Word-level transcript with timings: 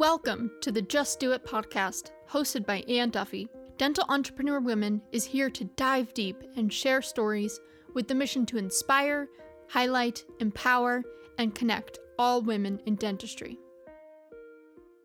Welcome 0.00 0.52
to 0.62 0.72
the 0.72 0.80
Just 0.80 1.20
Do 1.20 1.32
It 1.32 1.44
podcast, 1.44 2.12
hosted 2.26 2.64
by 2.64 2.78
Anne 2.88 3.10
Duffy. 3.10 3.50
Dental 3.76 4.06
Entrepreneur 4.08 4.58
Women 4.58 5.02
is 5.12 5.26
here 5.26 5.50
to 5.50 5.64
dive 5.76 6.14
deep 6.14 6.42
and 6.56 6.72
share 6.72 7.02
stories 7.02 7.60
with 7.92 8.08
the 8.08 8.14
mission 8.14 8.46
to 8.46 8.56
inspire, 8.56 9.28
highlight, 9.68 10.24
empower, 10.38 11.02
and 11.36 11.54
connect 11.54 11.98
all 12.18 12.40
women 12.40 12.80
in 12.86 12.94
dentistry. 12.94 13.58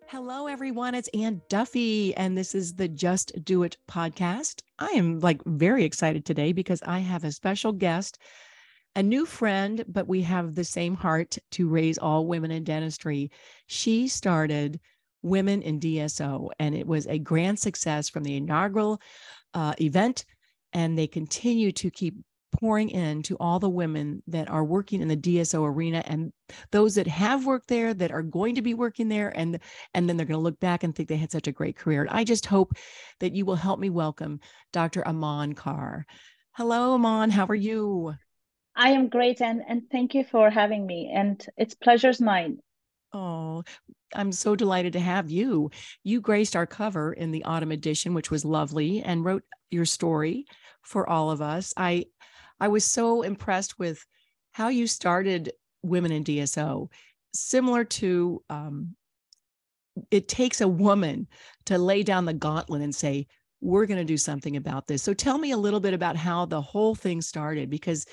Hello, 0.08 0.48
everyone. 0.48 0.96
It's 0.96 1.10
Anne 1.14 1.42
Duffy, 1.50 2.16
and 2.16 2.38
this 2.38 2.56
is 2.56 2.76
the 2.76 2.88
Just 2.88 3.34
Do 3.44 3.64
It 3.64 3.76
podcast. 3.90 4.62
I 4.80 4.92
am 4.92 5.20
like 5.20 5.42
very 5.46 5.84
excited 5.84 6.24
today 6.24 6.54
because 6.54 6.82
I 6.84 7.00
have 7.00 7.26
a 7.26 7.34
special 7.34 7.74
guest, 7.74 8.18
a 8.96 9.04
new 9.04 9.26
friend, 9.26 9.84
but 9.88 10.08
we 10.08 10.22
have 10.22 10.56
the 10.56 10.64
same 10.64 10.96
heart 10.96 11.38
to 11.52 11.68
raise 11.68 11.98
all 11.98 12.28
women 12.28 12.52
in 12.52 12.64
dentistry. 12.64 13.32
She 13.68 14.08
started 14.08 14.80
Women 15.26 15.64
in 15.64 15.80
DSO, 15.80 16.52
and 16.60 16.76
it 16.76 16.86
was 16.86 17.08
a 17.08 17.18
grand 17.18 17.58
success 17.58 18.10
from 18.10 18.24
the 18.24 18.36
inaugural 18.36 19.02
uh, 19.56 19.74
event. 19.82 20.24
And 20.72 20.96
they 20.96 21.08
continue 21.08 21.72
to 21.72 21.90
keep 21.90 22.14
pouring 22.52 22.90
in 22.90 23.24
to 23.24 23.36
all 23.40 23.60
the 23.60 23.70
women 23.70 24.22
that 24.28 24.50
are 24.52 24.64
working 24.64 25.02
in 25.02 25.08
the 25.08 25.18
DSO 25.18 25.68
arena 25.68 26.04
and 26.06 26.32
those 26.72 26.94
that 26.96 27.08
have 27.08 27.46
worked 27.46 27.70
there 27.70 27.94
that 27.96 28.12
are 28.12 28.22
going 28.22 28.56
to 28.56 28.62
be 28.62 28.76
working 28.76 29.10
there 29.10 29.30
and 29.36 29.60
and 29.94 30.08
then 30.08 30.16
they're 30.16 30.26
going 30.28 30.38
to 30.38 30.44
look 30.44 30.60
back 30.60 30.84
and 30.84 30.96
think 30.96 31.10
they 31.10 31.18
had 31.18 31.32
such 31.32 31.48
a 31.48 31.52
great 31.52 31.76
career. 31.76 32.02
And 32.02 32.10
I 32.12 32.24
just 32.24 32.46
hope 32.46 32.74
that 33.20 33.34
you 33.34 33.46
will 33.46 33.56
help 33.56 33.80
me 33.80 33.90
welcome 33.90 34.40
Dr. 34.72 35.06
Aman 35.08 35.56
Kaur. 35.56 36.04
Hello 36.52 36.94
Aman, 36.94 37.32
how 37.32 37.46
are 37.48 37.56
you? 37.56 38.14
I 38.76 38.90
am 38.90 39.10
great 39.10 39.42
and 39.42 39.62
and 39.68 39.84
thank 39.90 40.14
you 40.14 40.24
for 40.24 40.50
having 40.50 40.86
me 40.86 41.12
and 41.14 41.44
it's 41.58 41.76
pleasure's 41.76 42.22
mine. 42.22 42.60
Oh, 43.14 43.64
I'm 44.14 44.32
so 44.32 44.56
delighted 44.56 44.94
to 44.94 45.00
have 45.00 45.30
you. 45.30 45.72
You 46.04 46.20
graced 46.20 46.56
our 46.56 46.66
cover 46.66 47.14
in 47.14 47.32
the 47.32 47.46
autumn 47.46 47.72
edition, 47.72 48.14
which 48.14 48.30
was 48.30 48.44
lovely, 48.44 49.02
and 49.02 49.24
wrote 49.24 49.44
your 49.72 49.86
story 49.86 50.46
for 50.82 51.10
all 51.10 51.32
of 51.32 51.42
us. 51.42 51.74
I 51.78 52.06
I 52.60 52.68
was 52.68 52.84
so 52.84 53.22
impressed 53.22 53.80
with 53.80 54.06
how 54.52 54.70
you 54.70 54.88
started 54.88 55.52
Women 55.82 56.12
in 56.12 56.24
DSO, 56.24 56.90
similar 57.34 57.84
to 57.84 58.44
um, 58.50 58.96
it 60.10 60.28
takes 60.28 60.62
a 60.62 60.68
woman 60.68 61.28
to 61.66 61.78
lay 61.78 62.04
down 62.04 62.26
the 62.26 62.34
gauntlet 62.34 62.82
and 62.82 62.94
say, 62.94 63.28
we're 63.62 63.86
going 63.86 64.00
to 64.00 64.04
do 64.06 64.18
something 64.18 64.58
about 64.58 64.88
this. 64.88 65.02
So 65.02 65.14
tell 65.14 65.38
me 65.38 65.52
a 65.52 65.58
little 65.58 65.80
bit 65.80 65.94
about 65.94 66.16
how 66.16 66.46
the 66.46 66.62
whole 66.62 66.96
thing 66.96 67.22
started, 67.22 67.70
because 67.70 68.06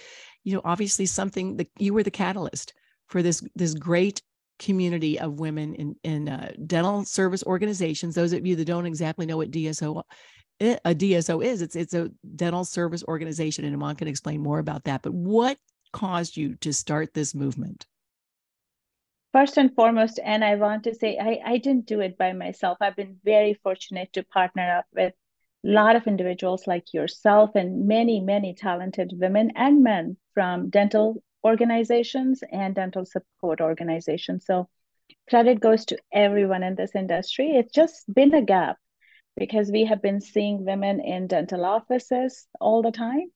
you 0.44 0.54
know, 0.54 0.62
obviously 0.64 1.06
something 1.06 1.56
that 1.56 1.68
you 1.78 1.94
were 1.94 2.02
the 2.02 2.10
catalyst 2.10 2.74
for 3.06 3.22
this 3.22 3.42
this 3.54 3.74
great 3.74 4.22
community 4.58 5.18
of 5.18 5.40
women 5.40 5.74
in 5.74 5.96
in 6.04 6.28
uh, 6.28 6.52
dental 6.66 7.04
service 7.04 7.42
organizations. 7.44 8.14
Those 8.14 8.32
of 8.32 8.46
you 8.46 8.56
that 8.56 8.64
don't 8.64 8.86
exactly 8.86 9.26
know 9.26 9.36
what 9.36 9.50
DSO 9.50 10.02
a 10.60 10.94
DSO 10.94 11.44
is. 11.44 11.62
It's 11.62 11.76
it's 11.76 11.94
a 11.94 12.10
dental 12.36 12.64
service 12.64 13.02
organization, 13.08 13.64
and 13.64 13.74
Aman 13.74 13.96
can 13.96 14.08
explain 14.08 14.42
more 14.42 14.58
about 14.58 14.84
that. 14.84 15.02
But 15.02 15.12
what 15.14 15.58
caused 15.92 16.36
you 16.36 16.54
to 16.56 16.72
start 16.72 17.14
this 17.14 17.34
movement? 17.34 17.86
First 19.32 19.56
and 19.56 19.74
foremost, 19.74 20.20
and 20.22 20.44
I 20.44 20.56
want 20.56 20.84
to 20.84 20.94
say 20.94 21.18
I, 21.18 21.40
I 21.44 21.58
didn't 21.58 21.86
do 21.86 22.00
it 22.00 22.18
by 22.18 22.32
myself. 22.32 22.78
I've 22.80 22.96
been 22.96 23.16
very 23.24 23.54
fortunate 23.62 24.12
to 24.12 24.22
partner 24.24 24.78
up 24.78 24.86
with 24.94 25.14
a 25.64 25.68
lot 25.68 25.96
of 25.96 26.06
individuals 26.06 26.66
like 26.66 26.92
yourself 26.92 27.50
and 27.54 27.86
many, 27.86 28.20
many 28.20 28.54
talented 28.54 29.12
women 29.14 29.52
and 29.56 29.82
men 29.82 30.16
from 30.34 30.70
dental 30.70 31.22
organizations 31.44 32.42
and 32.50 32.74
dental 32.74 33.04
support 33.04 33.60
organizations. 33.60 34.46
So 34.46 34.68
credit 35.28 35.60
goes 35.60 35.84
to 35.86 35.98
everyone 36.12 36.62
in 36.62 36.74
this 36.74 36.94
industry. 36.94 37.50
It's 37.56 37.72
just 37.72 38.12
been 38.12 38.34
a 38.34 38.42
gap 38.42 38.76
because 39.36 39.70
we 39.70 39.84
have 39.84 40.02
been 40.02 40.20
seeing 40.20 40.64
women 40.64 41.00
in 41.00 41.26
dental 41.26 41.64
offices 41.64 42.46
all 42.60 42.82
the 42.82 42.92
time. 42.92 43.30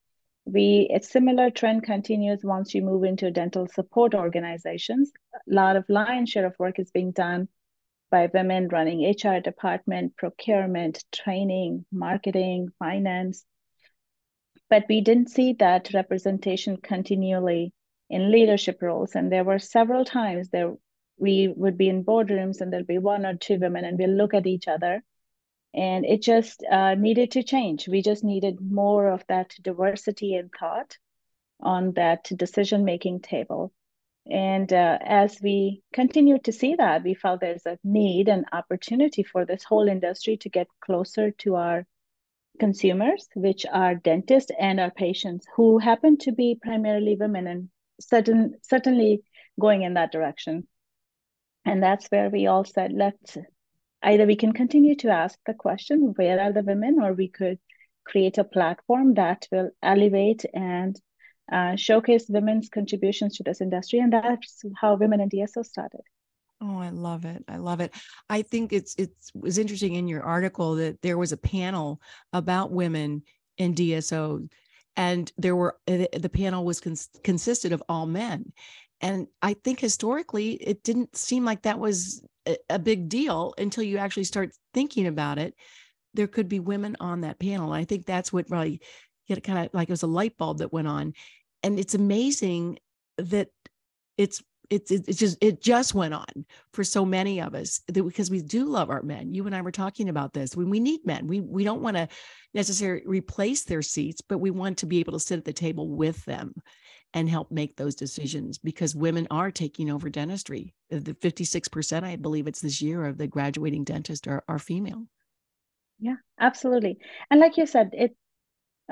We 0.45 0.89
a 0.93 1.03
similar 1.03 1.49
trend 1.49 1.83
continues 1.83 2.39
once 2.43 2.73
you 2.73 2.81
move 2.81 3.03
into 3.03 3.31
dental 3.31 3.67
support 3.67 4.15
organizations. 4.15 5.11
A 5.33 5.39
lot 5.53 5.75
of 5.75 5.89
lion's 5.89 6.29
share 6.29 6.45
of 6.45 6.55
work 6.57 6.79
is 6.79 6.91
being 6.91 7.11
done 7.11 7.49
by 8.09 8.29
women 8.33 8.69
running 8.69 9.09
HR 9.09 9.41
department, 9.41 10.15
procurement, 10.15 11.03
training, 11.11 11.85
marketing, 11.91 12.69
finance. 12.79 13.43
But 14.69 14.85
we 14.89 15.01
didn't 15.01 15.29
see 15.29 15.53
that 15.53 15.93
representation 15.93 16.77
continually 16.77 17.73
in 18.09 18.31
leadership 18.31 18.81
roles. 18.81 19.15
And 19.15 19.31
there 19.31 19.43
were 19.43 19.59
several 19.59 20.05
times 20.05 20.49
there 20.49 20.75
we 21.17 21.47
would 21.55 21.77
be 21.77 21.89
in 21.89 22.03
boardrooms 22.03 22.61
and 22.61 22.71
there'll 22.71 22.85
be 22.85 22.99
one 22.99 23.25
or 23.25 23.35
two 23.35 23.57
women 23.59 23.85
and 23.85 23.97
we'll 23.97 24.09
look 24.09 24.33
at 24.33 24.45
each 24.45 24.67
other. 24.67 25.03
And 25.73 26.05
it 26.05 26.21
just 26.21 26.63
uh, 26.69 26.95
needed 26.95 27.31
to 27.31 27.43
change. 27.43 27.87
We 27.87 28.01
just 28.01 28.23
needed 28.23 28.59
more 28.61 29.07
of 29.07 29.23
that 29.27 29.53
diversity 29.61 30.35
in 30.35 30.49
thought 30.49 30.97
on 31.59 31.93
that 31.93 32.29
decision 32.35 32.85
making 32.85 33.21
table. 33.21 33.73
And 34.29 34.71
uh, 34.71 34.97
as 35.01 35.39
we 35.41 35.81
continued 35.93 36.43
to 36.45 36.51
see 36.51 36.75
that 36.75 37.03
we 37.03 37.13
felt 37.13 37.41
there's 37.41 37.65
a 37.65 37.79
need 37.83 38.27
and 38.27 38.45
opportunity 38.51 39.23
for 39.23 39.45
this 39.45 39.63
whole 39.63 39.87
industry 39.87 40.37
to 40.37 40.49
get 40.49 40.67
closer 40.81 41.31
to 41.31 41.55
our 41.55 41.85
consumers 42.59 43.27
which 43.35 43.65
are 43.71 43.95
dentists 43.95 44.51
and 44.59 44.79
our 44.79 44.91
patients 44.91 45.45
who 45.55 45.77
happen 45.77 46.17
to 46.17 46.31
be 46.31 46.57
primarily 46.61 47.15
women 47.19 47.47
and 47.47 47.69
certain, 47.99 48.55
certainly 48.61 49.21
going 49.59 49.81
in 49.83 49.95
that 49.95 50.11
direction 50.11 50.67
and 51.65 51.81
that's 51.83 52.07
where 52.07 52.29
we 52.29 52.47
all 52.47 52.63
said 52.63 52.91
let's 52.93 53.37
either 54.03 54.25
we 54.25 54.35
can 54.35 54.53
continue 54.53 54.95
to 54.95 55.09
ask 55.09 55.37
the 55.45 55.53
question, 55.53 56.13
where 56.15 56.39
are 56.39 56.53
the 56.53 56.63
women, 56.63 56.99
or 57.01 57.13
we 57.13 57.27
could 57.27 57.59
create 58.05 58.37
a 58.37 58.43
platform 58.43 59.15
that 59.15 59.47
will 59.51 59.69
elevate 59.81 60.45
and 60.53 60.99
uh, 61.51 61.75
showcase 61.75 62.25
women's 62.29 62.69
contributions 62.69 63.37
to 63.37 63.43
this 63.43 63.61
industry. 63.61 63.99
And 63.99 64.13
that's 64.13 64.63
how 64.79 64.95
Women 64.95 65.21
in 65.21 65.29
DSO 65.29 65.65
started. 65.65 66.01
Oh, 66.59 66.79
I 66.79 66.89
love 66.89 67.25
it. 67.25 67.43
I 67.47 67.57
love 67.57 67.81
it. 67.81 67.93
I 68.29 68.41
think 68.41 68.73
it's 68.73 68.95
it 68.95 69.11
was 69.35 69.57
interesting 69.59 69.93
in 69.93 70.07
your 70.07 70.23
article 70.23 70.75
that 70.75 71.01
there 71.01 71.17
was 71.17 71.31
a 71.31 71.37
panel 71.37 72.01
about 72.33 72.71
women 72.71 73.23
in 73.57 73.75
DSO 73.75 74.47
and 74.95 75.31
there 75.37 75.55
were 75.55 75.77
eh, 75.87 76.07
the 76.17 76.29
panel 76.29 76.65
was 76.65 76.79
cons- 76.79 77.09
consisted 77.23 77.71
of 77.71 77.83
all 77.87 78.07
men 78.07 78.51
and 79.01 79.27
i 79.43 79.53
think 79.53 79.79
historically 79.79 80.53
it 80.53 80.81
didn't 80.81 81.15
seem 81.15 81.45
like 81.45 81.61
that 81.61 81.77
was 81.77 82.23
a 82.69 82.79
big 82.79 83.09
deal 83.09 83.53
until 83.57 83.83
you 83.83 83.97
actually 83.97 84.23
start 84.23 84.51
thinking 84.73 85.07
about 85.07 85.37
it. 85.37 85.55
There 86.13 86.27
could 86.27 86.47
be 86.47 86.59
women 86.59 86.95
on 86.99 87.21
that 87.21 87.39
panel. 87.39 87.71
I 87.73 87.85
think 87.85 88.05
that's 88.05 88.31
what 88.31 88.49
really 88.49 88.81
kind 89.43 89.59
of 89.59 89.69
like 89.73 89.89
it 89.89 89.93
was 89.93 90.03
a 90.03 90.07
light 90.07 90.37
bulb 90.37 90.59
that 90.59 90.73
went 90.73 90.87
on. 90.87 91.13
And 91.63 91.79
it's 91.79 91.95
amazing 91.95 92.79
that 93.17 93.49
it's 94.17 94.41
it's 94.69 94.91
it's 94.91 95.17
just 95.17 95.37
it 95.41 95.61
just 95.61 95.93
went 95.93 96.13
on 96.13 96.45
for 96.73 96.83
so 96.83 97.05
many 97.05 97.41
of 97.41 97.55
us 97.55 97.81
that 97.87 98.03
because 98.03 98.29
we 98.29 98.41
do 98.41 98.65
love 98.65 98.89
our 98.89 99.01
men. 99.01 99.33
You 99.33 99.45
and 99.45 99.55
I 99.55 99.61
were 99.61 99.71
talking 99.71 100.09
about 100.09 100.33
this. 100.33 100.55
When 100.55 100.69
we 100.69 100.79
need 100.79 101.05
men, 101.05 101.27
we 101.27 101.39
we 101.39 101.63
don't 101.63 101.81
want 101.81 101.97
to 101.97 102.07
necessarily 102.53 103.03
replace 103.05 103.63
their 103.63 103.81
seats, 103.81 104.21
but 104.21 104.39
we 104.39 104.51
want 104.51 104.79
to 104.79 104.85
be 104.85 104.99
able 104.99 105.13
to 105.13 105.19
sit 105.19 105.37
at 105.37 105.45
the 105.45 105.53
table 105.53 105.89
with 105.89 106.23
them 106.25 106.53
and 107.13 107.29
help 107.29 107.51
make 107.51 107.75
those 107.75 107.95
decisions 107.95 108.57
because 108.57 108.93
women 108.93 109.27
are 109.31 109.51
taking 109.51 109.89
over 109.89 110.09
dentistry. 110.09 110.73
The 110.89 111.13
56%, 111.13 112.03
I 112.03 112.17
believe 112.17 112.47
it's 112.47 112.61
this 112.61 112.81
year, 112.81 113.05
of 113.05 113.17
the 113.17 113.27
graduating 113.27 113.85
dentists 113.85 114.27
are, 114.27 114.43
are 114.47 114.59
female. 114.59 115.05
Yeah, 115.99 116.17
absolutely. 116.39 116.97
And 117.31 117.39
like 117.39 117.57
you 117.57 117.65
said, 117.65 117.91
it 117.93 118.15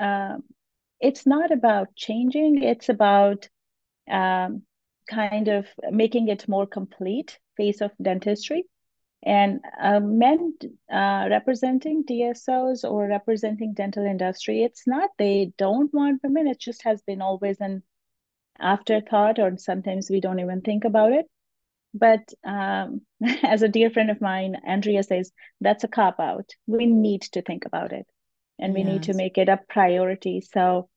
uh, 0.00 0.38
it's 0.98 1.26
not 1.26 1.52
about 1.52 1.94
changing, 1.94 2.62
it's 2.62 2.88
about 2.88 3.48
um, 4.10 4.62
kind 5.06 5.48
of 5.48 5.66
making 5.90 6.28
it 6.28 6.48
more 6.48 6.66
complete 6.66 7.38
face 7.56 7.80
of 7.80 7.92
dentistry. 8.00 8.64
And 9.22 9.60
uh, 9.80 10.00
men 10.00 10.54
uh, 10.92 11.26
representing 11.30 12.04
DSOs 12.04 12.88
or 12.88 13.08
representing 13.08 13.74
dental 13.74 14.04
industry, 14.04 14.62
it's 14.62 14.86
not 14.86 15.10
they 15.18 15.52
don't 15.58 15.92
want 15.92 16.22
women. 16.22 16.46
It 16.46 16.60
just 16.60 16.82
has 16.84 17.02
been 17.02 17.22
always 17.22 17.60
an 17.60 17.82
afterthought 18.60 19.38
or 19.38 19.56
sometimes 19.56 20.10
we 20.10 20.20
don't 20.20 20.40
even 20.40 20.60
think 20.60 20.84
about 20.84 21.12
it 21.12 21.26
but 21.94 22.32
um, 22.44 23.00
as 23.42 23.62
a 23.62 23.68
dear 23.68 23.90
friend 23.90 24.10
of 24.10 24.20
mine 24.20 24.56
andrea 24.66 25.02
says 25.02 25.32
that's 25.60 25.84
a 25.84 25.88
cop 25.88 26.20
out 26.20 26.50
we 26.66 26.86
need 26.86 27.22
to 27.22 27.42
think 27.42 27.64
about 27.64 27.92
it 27.92 28.06
and 28.58 28.74
we 28.74 28.80
yes. 28.80 28.88
need 28.88 29.02
to 29.04 29.14
make 29.14 29.38
it 29.38 29.48
a 29.48 29.60
priority 29.68 30.40
so 30.40 30.88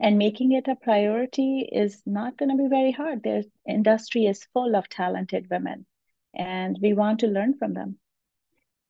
and 0.00 0.18
making 0.18 0.52
it 0.52 0.68
a 0.68 0.76
priority 0.76 1.68
is 1.70 2.02
not 2.04 2.36
going 2.36 2.50
to 2.50 2.62
be 2.62 2.68
very 2.68 2.92
hard. 2.92 3.22
Their 3.22 3.42
industry 3.66 4.26
is 4.26 4.46
full 4.52 4.76
of 4.76 4.88
talented 4.88 5.46
women 5.50 5.86
and 6.34 6.78
we 6.82 6.92
want 6.92 7.20
to 7.20 7.26
learn 7.26 7.54
from 7.58 7.74
them. 7.74 7.98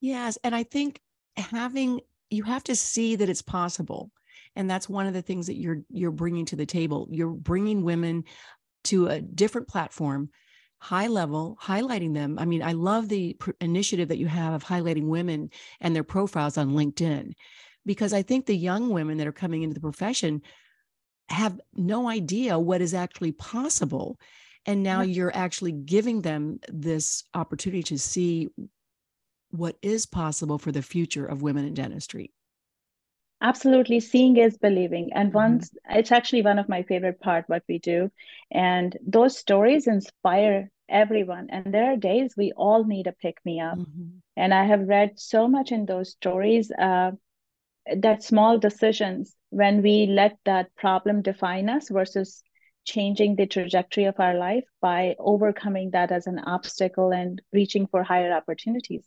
Yes 0.00 0.39
and 0.45 0.55
i 0.55 0.62
think 0.62 1.00
having 1.37 2.00
you 2.31 2.45
have 2.45 2.62
to 2.65 2.77
see 2.77 3.17
that 3.17 3.29
it's 3.29 3.43
possible 3.43 4.12
and 4.59 4.69
that's 4.69 4.89
one 4.89 5.06
of 5.06 5.15
the 5.15 5.23
things 5.23 5.47
that 5.47 5.56
you're 5.56 5.83
you're 5.89 6.11
bringing 6.11 6.45
to 6.47 6.56
the 6.56 6.67
table. 6.67 7.09
You're 7.11 7.31
bringing 7.31 7.85
women 7.85 8.25
to 8.85 9.06
a 9.06 9.21
different 9.21 9.69
platform 9.69 10.31
high 10.81 11.09
level, 11.09 11.59
highlighting 11.61 12.15
them. 12.15 12.39
I 12.39 12.45
mean, 12.45 12.62
I 12.62 12.71
love 12.73 13.09
the 13.09 13.35
pr- 13.35 13.50
initiative 13.61 14.09
that 14.09 14.19
you 14.19 14.29
have 14.29 14.55
of 14.55 14.65
highlighting 14.65 15.09
women 15.09 15.50
and 15.81 15.95
their 15.95 16.05
profiles 16.05 16.56
on 16.56 16.71
LinkedIn, 16.71 17.33
because 17.85 18.12
I 18.12 18.23
think 18.23 18.47
the 18.47 18.56
young 18.56 18.91
women 18.91 19.19
that 19.19 19.27
are 19.27 19.33
coming 19.33 19.62
into 19.62 19.75
the 19.75 19.81
profession 19.81 20.41
have 21.29 21.61
no 21.75 22.09
idea 22.09 22.59
what 22.59 22.81
is 22.81 22.95
actually 22.95 23.33
possible. 23.33 24.19
And 24.67 24.83
now 24.83 25.03
you're 25.03 25.35
actually 25.35 25.73
giving 25.73 26.23
them 26.23 26.61
this 26.69 27.25
opportunity 27.35 27.83
to 27.85 27.99
see 27.99 28.49
what 29.51 29.77
is 29.83 30.05
possible 30.05 30.59
for 30.59 30.73
the 30.73 30.83
future 30.83 31.25
of 31.25 31.43
women 31.43 31.65
in 31.65 31.75
dentistry. 31.75 32.33
Absolutely. 33.41 34.01
Seeing 34.01 34.37
is 34.37 34.59
believing. 34.59 35.11
And 35.15 35.29
mm-hmm. 35.29 35.39
once 35.39 35.71
mm-hmm. 35.71 35.99
it's 35.99 36.13
actually 36.13 36.43
one 36.43 36.59
of 36.59 36.69
my 36.69 36.83
favorite 36.83 37.21
part 37.21 37.45
what 37.49 37.63
we 37.69 37.79
do. 37.79 38.11
And 38.51 38.97
those 39.07 39.39
stories 39.39 39.87
inspire 39.87 40.71
everyone. 40.89 41.49
And 41.51 41.73
there 41.73 41.93
are 41.93 41.97
days 41.97 42.35
we 42.37 42.53
all 42.57 42.85
need 42.85 43.07
a 43.07 43.13
pick 43.13 43.39
me 43.45 43.61
up. 43.61 43.79
Mm-hmm. 43.79 44.19
And 44.37 44.53
I 44.53 44.65
have 44.65 44.89
read 44.89 45.21
so 45.21 45.47
much 45.47 45.73
in 45.73 45.87
those 45.87 46.11
stories 46.11 46.71
uh, 46.73 47.13
that 47.97 48.23
small 48.23 48.59
decisions 48.59 49.35
when 49.50 49.83
we 49.83 50.06
let 50.06 50.39
that 50.45 50.75
problem 50.77 51.23
define 51.23 51.69
us 51.69 51.89
versus 51.89 52.43
changing 52.85 53.37
the 53.37 53.47
trajectory 53.47 54.05
of 54.05 54.19
our 54.19 54.35
life 54.35 54.65
by 54.81 55.15
overcoming 55.19 55.91
that 55.91 56.11
as 56.11 56.27
an 56.27 56.39
obstacle 56.39 57.12
and 57.12 57.43
reaching 57.53 57.87
for 57.87 58.03
higher 58.03 58.33
opportunities. 58.33 59.05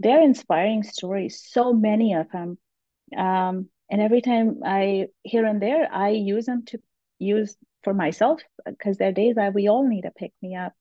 They're 0.00 0.22
inspiring 0.22 0.82
stories, 0.82 1.42
so 1.48 1.72
many 1.72 2.14
of 2.14 2.30
them. 2.30 2.58
Um, 3.16 3.68
and 3.88 4.00
every 4.00 4.20
time 4.20 4.60
I 4.64 5.06
here 5.22 5.44
and 5.44 5.62
there, 5.62 5.88
I 5.90 6.10
use 6.10 6.46
them 6.46 6.64
to 6.66 6.78
use 7.18 7.56
for 7.84 7.94
myself 7.94 8.40
because 8.66 8.98
there 8.98 9.08
are 9.08 9.12
days 9.12 9.36
that 9.36 9.54
we 9.54 9.68
all 9.68 9.88
need 9.88 10.02
to 10.02 10.10
pick 10.10 10.32
me 10.42 10.56
up. 10.56 10.72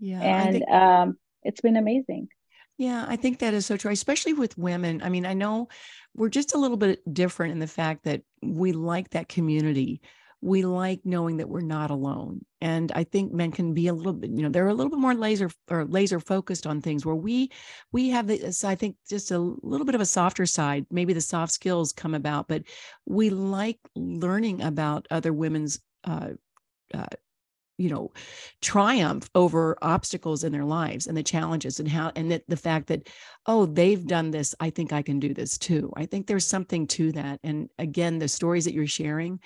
Yeah. 0.00 0.20
And 0.20 0.52
think- 0.56 0.70
um, 0.70 1.18
it's 1.44 1.60
been 1.60 1.76
amazing. 1.76 2.28
Yeah, 2.78 3.04
I 3.08 3.16
think 3.16 3.40
that 3.40 3.54
is 3.54 3.66
so 3.66 3.76
true, 3.76 3.90
especially 3.90 4.32
with 4.34 4.56
women. 4.56 5.02
I 5.02 5.08
mean, 5.08 5.26
I 5.26 5.34
know 5.34 5.68
we're 6.14 6.28
just 6.28 6.54
a 6.54 6.58
little 6.58 6.76
bit 6.76 7.00
different 7.12 7.52
in 7.52 7.58
the 7.58 7.66
fact 7.66 8.04
that 8.04 8.22
we 8.42 8.72
like 8.72 9.10
that 9.10 9.28
community. 9.28 10.00
We 10.40 10.62
like 10.62 11.00
knowing 11.04 11.38
that 11.38 11.48
we're 11.48 11.60
not 11.62 11.90
alone. 11.90 12.44
And 12.60 12.92
I 12.92 13.02
think 13.02 13.32
men 13.32 13.50
can 13.50 13.74
be 13.74 13.88
a 13.88 13.92
little 13.92 14.12
bit, 14.12 14.30
you 14.30 14.42
know, 14.42 14.48
they're 14.48 14.68
a 14.68 14.74
little 14.74 14.90
bit 14.90 15.00
more 15.00 15.14
laser 15.14 15.50
or 15.68 15.84
laser 15.86 16.20
focused 16.20 16.64
on 16.68 16.80
things 16.80 17.04
where 17.04 17.16
we 17.16 17.50
we 17.90 18.10
have 18.10 18.28
this, 18.28 18.62
I 18.62 18.76
think, 18.76 18.94
just 19.08 19.32
a 19.32 19.38
little 19.38 19.84
bit 19.84 19.96
of 19.96 20.00
a 20.00 20.06
softer 20.06 20.46
side. 20.46 20.86
Maybe 20.92 21.12
the 21.12 21.20
soft 21.20 21.50
skills 21.52 21.92
come 21.92 22.14
about, 22.14 22.46
but 22.46 22.62
we 23.04 23.30
like 23.30 23.80
learning 23.96 24.62
about 24.62 25.08
other 25.10 25.32
women's 25.32 25.80
uh, 26.04 26.30
uh, 26.94 27.06
you 27.78 27.88
know 27.88 28.12
triumph 28.60 29.30
over 29.34 29.78
obstacles 29.80 30.44
in 30.44 30.52
their 30.52 30.64
lives 30.64 31.06
and 31.06 31.16
the 31.16 31.22
challenges 31.22 31.80
and 31.80 31.88
how 31.88 32.12
and 32.16 32.30
that 32.30 32.42
the 32.48 32.56
fact 32.56 32.88
that 32.88 33.08
oh 33.46 33.64
they've 33.64 34.06
done 34.06 34.30
this 34.30 34.54
i 34.60 34.68
think 34.68 34.92
i 34.92 35.00
can 35.00 35.18
do 35.18 35.32
this 35.32 35.56
too. 35.56 35.92
I 35.96 36.06
think 36.06 36.26
there's 36.26 36.46
something 36.46 36.86
to 36.88 37.12
that 37.12 37.40
and 37.42 37.70
again 37.78 38.18
the 38.18 38.28
stories 38.28 38.64
that 38.66 38.74
you're 38.74 38.86
sharing 38.86 39.40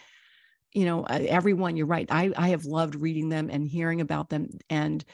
you 0.73 0.87
know 0.87 1.05
everyone 1.05 1.77
you're 1.77 1.87
right 1.87 2.09
i 2.11 2.33
i 2.37 2.49
have 2.49 2.65
loved 2.65 2.95
reading 2.95 3.29
them 3.29 3.51
and 3.51 3.69
hearing 3.69 4.01
about 4.01 4.31
them 4.31 4.49
and 4.71 5.05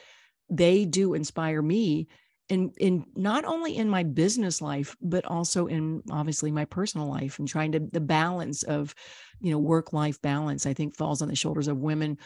they 0.49 0.85
do 0.85 1.13
inspire 1.13 1.61
me 1.61 2.07
in 2.49 2.71
in 2.79 3.05
not 3.15 3.45
only 3.45 3.77
in 3.77 3.89
my 3.89 4.03
business 4.03 4.61
life 4.61 4.95
but 5.01 5.25
also 5.25 5.67
in 5.67 6.01
obviously 6.11 6.51
my 6.51 6.65
personal 6.65 7.07
life 7.07 7.39
and 7.39 7.47
trying 7.47 7.71
to 7.71 7.79
the 7.79 7.99
balance 7.99 8.63
of 8.63 8.95
you 9.39 9.51
know 9.51 9.59
work 9.59 9.93
life 9.93 10.21
balance 10.21 10.65
i 10.65 10.73
think 10.73 10.95
falls 10.95 11.21
on 11.21 11.27
the 11.27 11.35
shoulders 11.35 11.67
of 11.67 11.77
women 11.77 12.17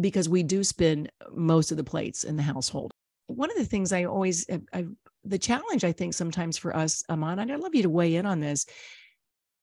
because 0.00 0.28
we 0.28 0.42
do 0.42 0.64
spin 0.64 1.08
most 1.32 1.70
of 1.70 1.76
the 1.76 1.84
plates 1.84 2.24
in 2.24 2.36
the 2.36 2.42
household. 2.42 2.90
One 3.26 3.50
of 3.50 3.56
the 3.56 3.64
things 3.64 3.92
I 3.92 4.04
always, 4.04 4.48
uh, 4.48 4.58
I, 4.72 4.86
the 5.24 5.38
challenge 5.38 5.84
I 5.84 5.92
think 5.92 6.14
sometimes 6.14 6.56
for 6.56 6.74
us, 6.74 7.04
Aman, 7.08 7.38
and 7.38 7.52
I'd 7.52 7.60
love 7.60 7.74
you 7.74 7.82
to 7.82 7.90
weigh 7.90 8.16
in 8.16 8.26
on 8.26 8.40
this. 8.40 8.66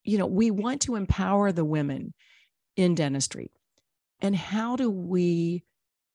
You 0.04 0.18
know, 0.18 0.28
we 0.28 0.52
want 0.52 0.82
to 0.84 0.96
empower 0.96 1.52
the 1.52 1.66
women 1.66 2.14
in 2.76 2.96
dentistry. 2.96 3.52
And 4.22 4.36
how 4.36 4.76
do 4.76 4.90
we 4.90 5.64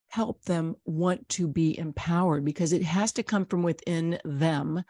help 0.08 0.42
them 0.44 0.76
want 0.84 1.28
to 1.30 1.48
be 1.48 1.76
empowered? 1.78 2.44
Because 2.44 2.72
it 2.72 2.82
has 2.82 3.12
to 3.12 3.22
come 3.22 3.46
from 3.46 3.62
within 3.62 4.18
them. 4.24 4.82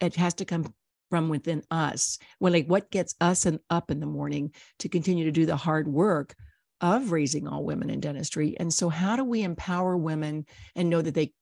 It 0.00 0.16
has 0.16 0.34
to 0.34 0.44
come 0.44 0.72
from 1.10 1.28
within 1.28 1.62
us. 1.70 2.18
When 2.38 2.52
like 2.52 2.66
what 2.66 2.90
gets 2.90 3.14
us 3.20 3.44
and 3.44 3.60
up 3.68 3.90
in 3.90 4.00
the 4.00 4.06
morning 4.06 4.52
to 4.78 4.88
continue 4.88 5.24
to 5.24 5.32
do 5.32 5.44
the 5.44 5.56
hard 5.56 5.86
work 5.86 6.34
of 6.80 7.12
raising 7.12 7.46
all 7.46 7.64
women 7.64 7.90
in 7.90 8.00
dentistry 8.00 8.56
and 8.58 8.72
so 8.72 8.88
how 8.88 9.16
do 9.16 9.24
we 9.24 9.42
empower 9.42 9.96
women 9.96 10.46
and 10.74 10.88
know 10.88 11.02
that 11.02 11.14
they 11.14 11.32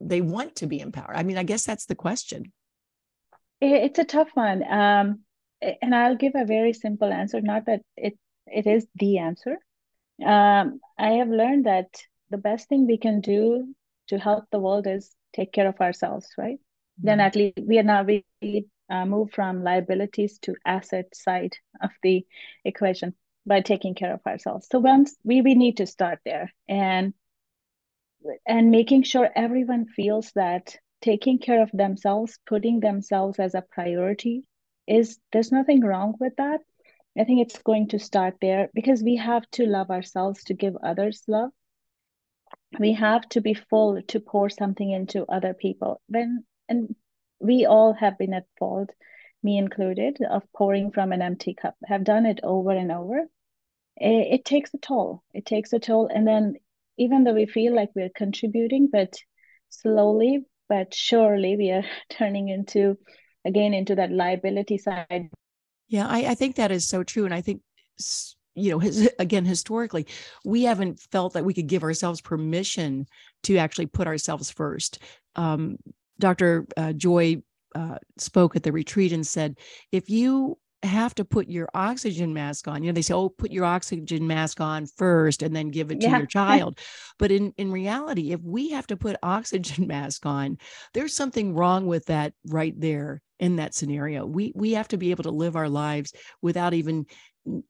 they 0.00 0.20
want 0.20 0.54
to 0.56 0.66
be 0.66 0.80
empowered? 0.80 1.16
I 1.16 1.22
mean 1.22 1.38
i 1.38 1.42
guess 1.42 1.64
that's 1.64 1.86
the 1.86 1.94
question. 1.94 2.52
It's 3.60 3.98
a 3.98 4.04
tough 4.04 4.30
one 4.34 4.62
um, 4.62 5.20
and 5.60 5.94
i'll 5.94 6.16
give 6.16 6.34
a 6.36 6.44
very 6.44 6.72
simple 6.72 7.12
answer 7.12 7.40
not 7.40 7.66
that 7.66 7.82
it 7.96 8.16
it 8.46 8.66
is 8.66 8.86
the 8.94 9.18
answer. 9.18 9.58
Um, 10.24 10.80
i 10.98 11.10
have 11.12 11.28
learned 11.28 11.66
that 11.66 11.88
the 12.30 12.38
best 12.38 12.68
thing 12.68 12.86
we 12.86 12.98
can 12.98 13.20
do 13.20 13.74
to 14.08 14.18
help 14.18 14.44
the 14.50 14.60
world 14.60 14.86
is 14.86 15.14
take 15.34 15.52
care 15.52 15.68
of 15.68 15.80
ourselves 15.80 16.28
right? 16.38 16.58
Mm-hmm. 16.58 17.06
then 17.06 17.20
at 17.20 17.36
least 17.36 17.58
we 17.62 17.78
are 17.78 17.84
now 17.84 18.02
really 18.02 18.66
uh, 18.90 19.04
move 19.04 19.30
from 19.32 19.62
liabilities 19.62 20.38
to 20.40 20.54
asset 20.64 21.14
side 21.14 21.54
of 21.80 21.90
the 22.02 22.24
equation 22.64 23.14
by 23.48 23.62
taking 23.62 23.94
care 23.94 24.14
of 24.14 24.20
ourselves. 24.26 24.68
So 24.70 24.78
once 24.78 25.16
we 25.24 25.40
we 25.42 25.54
need 25.54 25.78
to 25.78 25.86
start 25.86 26.20
there. 26.24 26.52
And 26.68 27.14
and 28.46 28.70
making 28.70 29.04
sure 29.04 29.28
everyone 29.34 29.86
feels 29.86 30.30
that 30.32 30.76
taking 31.00 31.38
care 31.38 31.62
of 31.62 31.70
themselves 31.72 32.38
putting 32.46 32.80
themselves 32.80 33.38
as 33.38 33.54
a 33.54 33.62
priority 33.62 34.44
is 34.86 35.18
there's 35.32 35.52
nothing 35.52 35.80
wrong 35.82 36.14
with 36.20 36.34
that. 36.36 36.60
I 37.18 37.24
think 37.24 37.40
it's 37.40 37.62
going 37.62 37.88
to 37.88 37.98
start 37.98 38.36
there 38.40 38.70
because 38.74 39.02
we 39.02 39.16
have 39.16 39.48
to 39.52 39.66
love 39.66 39.90
ourselves 39.90 40.44
to 40.44 40.54
give 40.54 40.76
others 40.76 41.22
love. 41.26 41.50
We 42.78 42.92
have 42.94 43.28
to 43.30 43.40
be 43.40 43.54
full 43.54 44.00
to 44.08 44.20
pour 44.20 44.50
something 44.50 44.90
into 44.90 45.24
other 45.26 45.54
people. 45.54 46.00
When 46.08 46.44
and 46.68 46.94
we 47.40 47.66
all 47.66 47.92
have 47.94 48.18
been 48.18 48.34
at 48.34 48.46
fault 48.58 48.90
me 49.42 49.58
included 49.58 50.18
of 50.28 50.42
pouring 50.52 50.90
from 50.90 51.12
an 51.12 51.22
empty 51.22 51.54
cup. 51.54 51.76
Have 51.86 52.04
done 52.04 52.26
it 52.26 52.40
over 52.42 52.72
and 52.72 52.90
over 52.90 53.26
it, 54.00 54.40
it 54.40 54.44
takes 54.44 54.72
a 54.74 54.78
toll. 54.78 55.22
It 55.34 55.46
takes 55.46 55.72
a 55.72 55.78
toll. 55.78 56.08
And 56.12 56.26
then 56.26 56.54
even 56.96 57.24
though 57.24 57.34
we 57.34 57.46
feel 57.46 57.74
like 57.74 57.90
we're 57.94 58.10
contributing, 58.10 58.88
but 58.90 59.14
slowly 59.68 60.44
but 60.68 60.94
surely 60.94 61.56
we 61.56 61.70
are 61.70 61.84
turning 62.10 62.48
into 62.48 62.96
again 63.44 63.74
into 63.74 63.94
that 63.96 64.12
liability 64.12 64.78
side. 64.78 65.30
Yeah, 65.88 66.06
I, 66.06 66.30
I 66.30 66.34
think 66.34 66.56
that 66.56 66.70
is 66.70 66.86
so 66.86 67.02
true. 67.02 67.24
And 67.24 67.34
I 67.34 67.40
think 67.40 67.62
you 68.54 68.72
know, 68.72 68.78
his, 68.78 69.08
again, 69.18 69.44
historically, 69.44 70.06
we 70.44 70.64
haven't 70.64 71.00
felt 71.12 71.32
that 71.34 71.44
we 71.44 71.54
could 71.54 71.68
give 71.68 71.84
ourselves 71.84 72.20
permission 72.20 73.06
to 73.44 73.56
actually 73.56 73.86
put 73.86 74.06
ourselves 74.06 74.50
first. 74.50 74.98
Um, 75.36 75.76
Dr. 76.18 76.66
Uh, 76.76 76.92
Joy 76.92 77.42
uh, 77.76 77.98
spoke 78.16 78.56
at 78.56 78.64
the 78.64 78.72
retreat 78.72 79.12
and 79.12 79.24
said, 79.24 79.56
if 79.92 80.10
you 80.10 80.58
have 80.82 81.14
to 81.16 81.24
put 81.24 81.48
your 81.48 81.68
oxygen 81.74 82.32
mask 82.32 82.68
on. 82.68 82.82
You 82.82 82.90
know, 82.90 82.94
they 82.94 83.02
say, 83.02 83.14
oh, 83.14 83.28
put 83.28 83.50
your 83.50 83.64
oxygen 83.64 84.26
mask 84.26 84.60
on 84.60 84.86
first 84.86 85.42
and 85.42 85.54
then 85.54 85.70
give 85.70 85.90
it 85.90 86.00
to 86.00 86.06
yeah. 86.06 86.18
your 86.18 86.26
child. 86.26 86.78
but 87.18 87.32
in, 87.32 87.52
in 87.56 87.72
reality, 87.72 88.32
if 88.32 88.40
we 88.42 88.70
have 88.70 88.86
to 88.88 88.96
put 88.96 89.16
oxygen 89.22 89.86
mask 89.86 90.24
on, 90.26 90.58
there's 90.94 91.14
something 91.14 91.54
wrong 91.54 91.86
with 91.86 92.06
that 92.06 92.32
right 92.46 92.78
there 92.78 93.22
in 93.40 93.56
that 93.56 93.74
scenario. 93.74 94.26
We 94.26 94.52
we 94.54 94.72
have 94.72 94.88
to 94.88 94.96
be 94.96 95.10
able 95.10 95.24
to 95.24 95.30
live 95.30 95.56
our 95.56 95.68
lives 95.68 96.12
without 96.42 96.74
even 96.74 97.06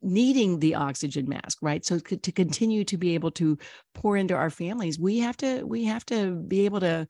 needing 0.03 0.59
the 0.59 0.75
oxygen 0.75 1.29
mask 1.29 1.59
right 1.63 1.85
so 1.85 2.01
to 2.01 2.33
continue 2.33 2.83
to 2.83 2.97
be 2.97 3.15
able 3.15 3.31
to 3.31 3.57
pour 3.95 4.17
into 4.17 4.35
our 4.35 4.51
families 4.51 4.99
we 4.99 5.21
have 5.21 5.37
to 5.37 5.63
we 5.63 5.85
have 5.85 6.05
to 6.05 6.33
be 6.33 6.65
able 6.65 6.81
to 6.81 7.07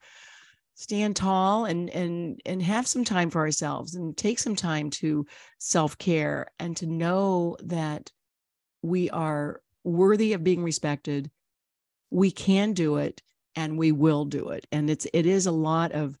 stand 0.79 1.13
tall 1.13 1.65
and 1.65 1.89
and 1.89 2.41
and 2.45 2.61
have 2.61 2.87
some 2.87 3.03
time 3.03 3.29
for 3.29 3.41
ourselves 3.41 3.95
and 3.95 4.15
take 4.15 4.39
some 4.39 4.55
time 4.55 4.89
to 4.89 5.25
self-care 5.57 6.47
and 6.57 6.77
to 6.77 6.85
know 6.85 7.57
that 7.61 8.09
we 8.81 9.09
are 9.09 9.61
worthy 9.83 10.31
of 10.31 10.41
being 10.41 10.63
respected. 10.63 11.29
We 12.11 12.31
can 12.31 12.71
do 12.71 12.95
it 12.95 13.21
and 13.55 13.77
we 13.77 13.91
will 13.91 14.23
do 14.23 14.49
it. 14.49 14.67
And 14.71 14.89
it's 14.89 15.05
it 15.13 15.25
is 15.25 15.47
a 15.47 15.51
lot 15.51 15.91
of 15.91 16.17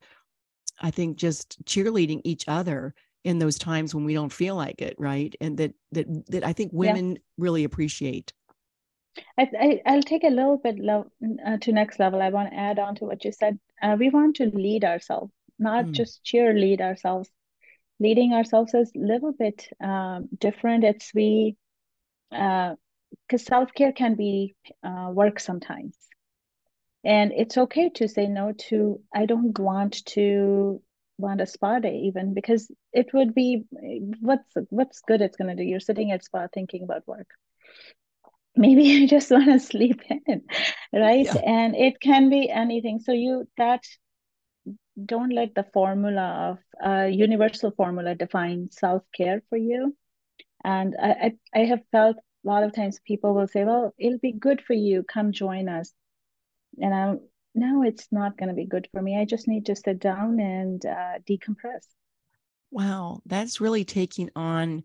i 0.81 0.91
think 0.91 1.17
just 1.17 1.63
cheerleading 1.65 2.21
each 2.25 2.45
other 2.47 2.93
in 3.23 3.39
those 3.39 3.57
times 3.57 3.95
when 3.95 4.05
we 4.05 4.13
don't 4.13 4.31
feel 4.31 4.55
like 4.55 4.81
it 4.81 4.95
right? 4.99 5.33
And 5.39 5.57
that 5.57 5.73
that 5.93 6.07
that 6.27 6.43
i 6.43 6.51
think 6.51 6.71
women 6.73 7.11
yeah. 7.11 7.17
really 7.37 7.63
appreciate 7.63 8.33
I, 9.37 9.81
I 9.85 9.95
will 9.95 10.03
take 10.03 10.23
a 10.23 10.29
little 10.29 10.57
bit 10.57 10.79
lo- 10.79 11.11
uh, 11.45 11.57
to 11.61 11.71
next 11.71 11.99
level. 11.99 12.21
I 12.21 12.29
want 12.29 12.51
to 12.51 12.57
add 12.57 12.79
on 12.79 12.95
to 12.95 13.05
what 13.05 13.23
you 13.25 13.31
said. 13.31 13.59
Uh, 13.81 13.95
we 13.99 14.09
want 14.09 14.37
to 14.37 14.45
lead 14.45 14.83
ourselves, 14.83 15.31
not 15.57 15.85
mm. 15.85 15.91
just 15.91 16.23
cheerlead 16.23 16.81
ourselves. 16.81 17.29
Leading 17.99 18.33
ourselves 18.33 18.73
is 18.73 18.91
a 18.95 18.99
little 18.99 19.33
bit 19.33 19.67
um, 19.81 20.29
different. 20.37 20.83
It's 20.83 21.13
we, 21.13 21.57
because 22.29 22.77
uh, 23.33 23.37
self 23.37 23.73
care 23.73 23.91
can 23.91 24.15
be 24.15 24.55
uh, 24.83 25.09
work 25.13 25.39
sometimes. 25.39 25.95
and 27.03 27.31
it's 27.31 27.57
okay 27.57 27.89
to 27.89 28.07
say 28.07 28.27
no 28.27 28.51
to 28.57 28.99
i 29.13 29.25
don't 29.25 29.57
want 29.59 30.05
to 30.05 30.81
want 31.17 31.41
a 31.41 31.45
spa 31.45 31.79
day 31.79 32.01
even 32.05 32.33
because 32.33 32.71
it 32.93 33.07
would 33.13 33.33
be 33.33 33.63
what's 34.21 34.53
what's 34.69 35.01
good 35.01 35.21
it's 35.21 35.37
going 35.37 35.47
to 35.47 35.55
do 35.55 35.63
you're 35.63 35.79
sitting 35.79 36.11
at 36.11 36.23
spa 36.23 36.47
thinking 36.53 36.83
about 36.83 37.07
work 37.07 37.27
maybe 38.59 38.83
you 38.93 39.07
just 39.07 39.31
want 39.31 39.45
to 39.45 39.59
sleep 39.59 40.01
in 40.09 40.41
right? 40.93 41.25
Yeah. 41.25 41.41
and 41.45 41.75
it 41.75 41.99
can 41.99 42.29
be 42.29 42.49
anything. 42.49 42.99
So 42.99 43.13
you 43.13 43.47
that 43.57 43.83
don't 45.03 45.33
let 45.33 45.55
the 45.55 45.65
formula 45.73 46.51
of 46.51 46.57
uh, 46.85 47.05
universal 47.05 47.71
formula 47.71 48.15
define 48.15 48.69
self-care 48.71 49.41
for 49.49 49.57
you. 49.57 49.95
And 50.63 50.95
I, 51.01 51.09
I 51.09 51.61
i 51.61 51.65
have 51.65 51.81
felt 51.91 52.17
a 52.17 52.47
lot 52.47 52.63
of 52.63 52.73
times 52.73 52.99
people 53.05 53.33
will 53.33 53.47
say 53.47 53.63
well 53.63 53.93
it'll 53.97 54.19
be 54.19 54.33
good 54.33 54.61
for 54.61 54.73
you. 54.73 55.03
Come 55.03 55.31
join 55.31 55.69
us. 55.69 55.93
And 56.81 56.93
i'm 56.93 57.19
no 57.55 57.83
it's 57.83 58.07
not 58.11 58.37
going 58.37 58.49
to 58.49 58.55
be 58.55 58.65
good 58.65 58.87
for 58.91 59.01
me. 59.01 59.17
I 59.19 59.25
just 59.25 59.47
need 59.47 59.65
to 59.67 59.75
sit 59.75 59.99
down 59.99 60.39
and 60.39 60.85
uh, 60.85 61.19
decompress. 61.27 61.85
Wow. 62.71 63.21
That's 63.25 63.61
really 63.61 63.85
taking 63.85 64.29
on 64.35 64.83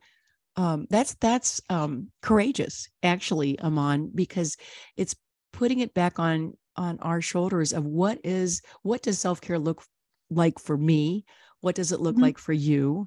um, 0.57 0.87
that's 0.91 1.15
that's 1.15 1.61
um, 1.69 2.11
courageous 2.23 2.89
actually 3.03 3.59
aman 3.61 4.11
because 4.15 4.57
it's 4.97 5.15
putting 5.53 5.81
it 5.81 5.95
back 5.95 6.19
on 6.19 6.55
on 6.77 6.99
our 7.01 7.21
shoulders 7.21 7.73
of 7.73 7.85
what 7.85 8.19
is 8.25 8.63
what 8.83 9.03
does 9.03 9.19
self-care 9.19 9.59
look 9.59 9.83
like 10.31 10.59
for 10.59 10.77
me 10.77 11.25
what 11.61 11.75
does 11.75 11.93
it 11.93 12.01
look 12.01 12.15
mm-hmm. 12.15 12.25
like 12.25 12.39
for 12.39 12.53
you 12.53 13.05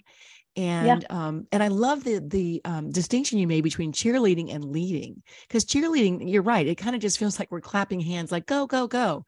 and 0.56 1.04
yeah. 1.04 1.27
um 1.27 1.46
and 1.51 1.62
i 1.62 1.68
love 1.68 2.04
the 2.04 2.20
the 2.20 2.62
um, 2.66 2.89
distinction 2.92 3.38
you 3.38 3.48
made 3.48 3.63
between 3.63 3.92
cheerleading 3.92 4.54
and 4.54 4.66
leading 4.66 5.22
because 5.48 5.66
cheerleading 5.66 6.30
you're 6.32 6.42
right 6.42 6.68
it 6.68 6.75
kind 6.75 6.96
of 6.96 7.01
just 7.01 7.18
feels 7.18 7.39
like 7.39 7.51
we're 7.51 7.62
clapping 7.62 8.00
hands 8.00 8.32
like 8.32 8.46
go 8.46 8.66
go 8.66 8.88
go 8.88 9.24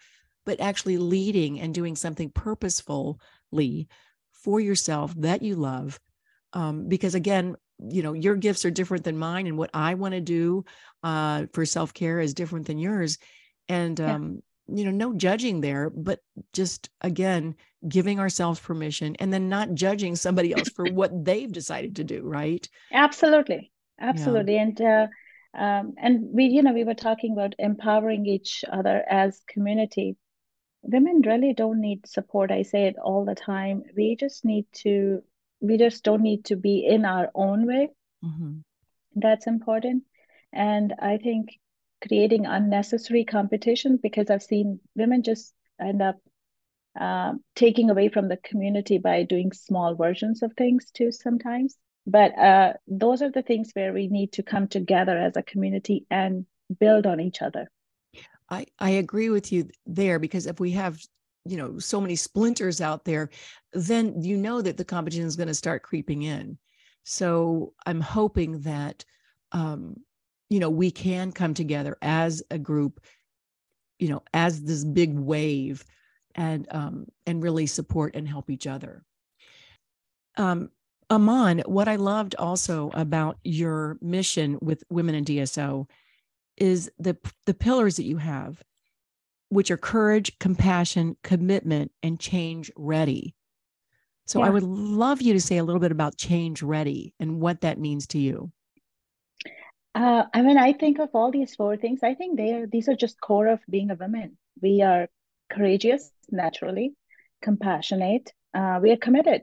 but 0.46 0.60
actually 0.62 0.98
leading 0.98 1.60
and 1.60 1.74
doing 1.74 1.96
something 1.96 2.32
purposefully 2.32 3.88
for 4.32 4.60
yourself 4.60 5.14
that 5.18 5.42
you 5.42 5.56
love 5.56 6.00
um, 6.54 6.88
because 6.88 7.14
again 7.14 7.56
you 7.88 8.04
know 8.04 8.14
your 8.14 8.36
gifts 8.36 8.66
are 8.66 8.72
different 8.72 9.04
than 9.04 9.18
mine 9.18 9.48
and 9.48 9.58
what 9.58 9.70
i 9.74 9.94
want 9.94 10.14
to 10.14 10.22
do 10.22 10.66
uh, 11.04 11.46
for 11.54 11.66
self-care 11.66 12.20
is 12.20 12.34
different 12.34 12.68
than 12.68 12.78
yours. 12.78 13.18
And 13.70 14.02
um, 14.02 14.44
you 14.68 14.84
know 14.84 14.92
no 14.92 15.14
judging 15.14 15.62
there 15.62 15.90
but 15.90 16.20
just 16.54 16.90
again 17.02 17.56
giving 17.88 18.20
ourselves 18.20 18.60
permission 18.60 19.16
and 19.20 19.32
then 19.32 19.50
not 19.50 19.74
judging 19.74 20.16
somebody 20.16 20.54
else 20.54 20.70
for 20.70 20.86
what 20.86 21.26
they've 21.26 21.52
decided 21.52 21.96
to 21.96 22.04
do 22.04 22.22
right? 22.24 22.68
Absolutely. 22.92 23.72
Absolutely. 24.00 24.56
Yeah. 24.56 24.62
and 24.62 24.82
uh, 24.82 25.08
um, 25.58 25.94
and 25.98 26.30
we 26.32 26.46
you 26.46 26.62
know 26.62 26.74
we 26.74 26.84
were 26.84 26.94
talking 26.94 27.34
about 27.34 27.56
empowering 27.60 28.26
each 28.26 28.64
other 28.72 29.04
as 29.10 29.42
community. 29.48 30.18
Women 30.82 31.22
really 31.26 31.54
don't 31.54 31.82
need 31.82 32.08
support 32.08 32.52
i 32.52 32.62
say 32.62 32.86
it 32.86 32.96
all 33.04 33.26
the 33.26 33.36
time. 33.36 33.84
We 33.96 34.16
just 34.16 34.46
need 34.46 34.66
to 34.84 35.24
we 35.62 35.78
just 35.78 36.04
don't 36.04 36.22
need 36.22 36.46
to 36.46 36.56
be 36.56 36.86
in 36.86 37.06
our 37.06 37.30
own 37.36 37.66
way 37.68 37.90
mm-hmm. 38.24 38.60
that's 39.16 39.48
important 39.48 40.04
and 40.54 40.94
i 41.00 41.18
think 41.18 41.60
creating 42.02 42.46
unnecessary 42.46 43.26
competition 43.26 44.00
because 44.02 44.30
I've 44.30 44.44
seen 44.44 44.80
women 44.96 45.24
just 45.24 45.54
end 45.80 46.02
up 46.02 46.18
um, 47.00 47.44
taking 47.56 47.90
away 47.90 48.10
from 48.10 48.28
the 48.28 48.38
community 48.38 48.98
by 48.98 49.24
doing 49.24 49.52
small 49.52 49.96
versions 49.96 50.42
of 50.42 50.54
things 50.58 50.92
too 50.92 51.12
sometimes. 51.12 51.76
But 52.08 52.38
uh, 52.38 52.74
those 52.88 53.22
are 53.22 53.32
the 53.32 53.42
things 53.42 53.72
where 53.74 53.94
we 53.94 54.08
need 54.08 54.34
to 54.34 54.44
come 54.44 54.68
together 54.68 55.18
as 55.18 55.36
a 55.38 55.44
community 55.44 56.06
and 56.10 56.46
build 56.80 57.06
on 57.06 57.20
each 57.20 57.42
other. 57.42 57.70
I, 58.50 58.66
I 58.80 58.92
agree 58.92 59.30
with 59.30 59.52
you 59.52 59.70
there 59.86 60.18
because 60.18 60.48
if 60.48 60.60
we 60.60 60.72
have 60.72 60.98
you 61.46 61.58
know 61.58 61.80
so 61.80 62.02
many 62.02 62.16
splinters 62.16 62.82
out 62.82 63.06
there 63.06 63.30
then 63.74 64.22
you 64.24 64.38
know 64.38 64.62
that 64.62 64.78
the 64.78 64.86
competition 64.86 65.26
is 65.26 65.36
going 65.36 65.48
to 65.48 65.54
start 65.54 65.84
creeping 65.84 66.24
in. 66.24 66.58
So 67.04 67.74
i'm 67.86 68.02
hoping 68.02 68.62
that 68.62 69.04
um, 69.52 69.96
you 70.50 70.60
know 70.60 70.70
we 70.70 70.92
can 70.92 71.32
come 71.32 71.54
together 71.54 71.98
as 72.02 72.44
a 72.52 72.58
group 72.58 73.02
you 74.00 74.10
know 74.10 74.22
as 74.34 74.64
this 74.64 74.84
big 74.84 75.18
wave 75.18 75.86
and 76.36 76.68
um 76.72 77.06
and 77.26 77.44
really 77.44 77.66
support 77.66 78.16
and 78.16 78.28
help 78.28 78.50
each 78.50 78.68
other. 78.68 79.04
Um 80.38 80.70
aman 81.12 81.60
what 81.66 81.88
i 81.88 81.96
loved 81.96 82.36
also 82.36 82.92
about 82.94 83.38
your 83.44 83.98
mission 84.02 84.60
with 84.62 84.84
women 84.90 85.16
in 85.16 85.26
dso 85.26 85.88
is 86.58 86.92
the 87.00 87.18
the 87.46 87.54
pillars 87.54 87.96
that 87.96 88.04
you 88.04 88.18
have 88.18 88.62
which 89.50 89.72
are 89.72 89.78
courage 89.78 90.38
compassion 90.40 91.18
commitment 91.24 91.92
and 92.02 92.20
change 92.20 92.72
ready 92.76 93.36
so 94.26 94.40
yeah. 94.40 94.46
i 94.46 94.50
would 94.50 94.64
love 94.64 95.22
you 95.22 95.34
to 95.34 95.42
say 95.42 95.58
a 95.58 95.64
little 95.64 95.82
bit 95.82 95.92
about 95.92 96.18
change 96.18 96.62
ready 96.62 97.14
and 97.20 97.42
what 97.42 97.62
that 97.62 97.80
means 97.80 98.08
to 98.08 98.20
you 98.20 98.52
uh, 99.96 100.26
I 100.34 100.44
mean, 100.44 100.58
I 100.58 100.74
think 100.74 101.00
of 101.00 101.10
all 101.14 101.32
these 101.32 101.56
four 101.56 101.76
things. 101.76 102.02
I 102.04 102.14
think 102.14 102.38
they 102.38 102.54
are 102.54 102.68
these 102.68 102.88
are 102.88 102.96
just 102.96 103.20
core 103.20 103.48
of 103.48 103.60
being 103.70 103.90
a 103.90 103.96
woman. 103.96 104.38
We 104.62 104.82
are 104.82 105.08
courageous 105.52 106.12
naturally, 106.32 106.94
compassionate. 107.42 108.32
Uh, 108.54 108.80
we 108.82 108.92
are 108.92 108.98
committed. 108.98 109.42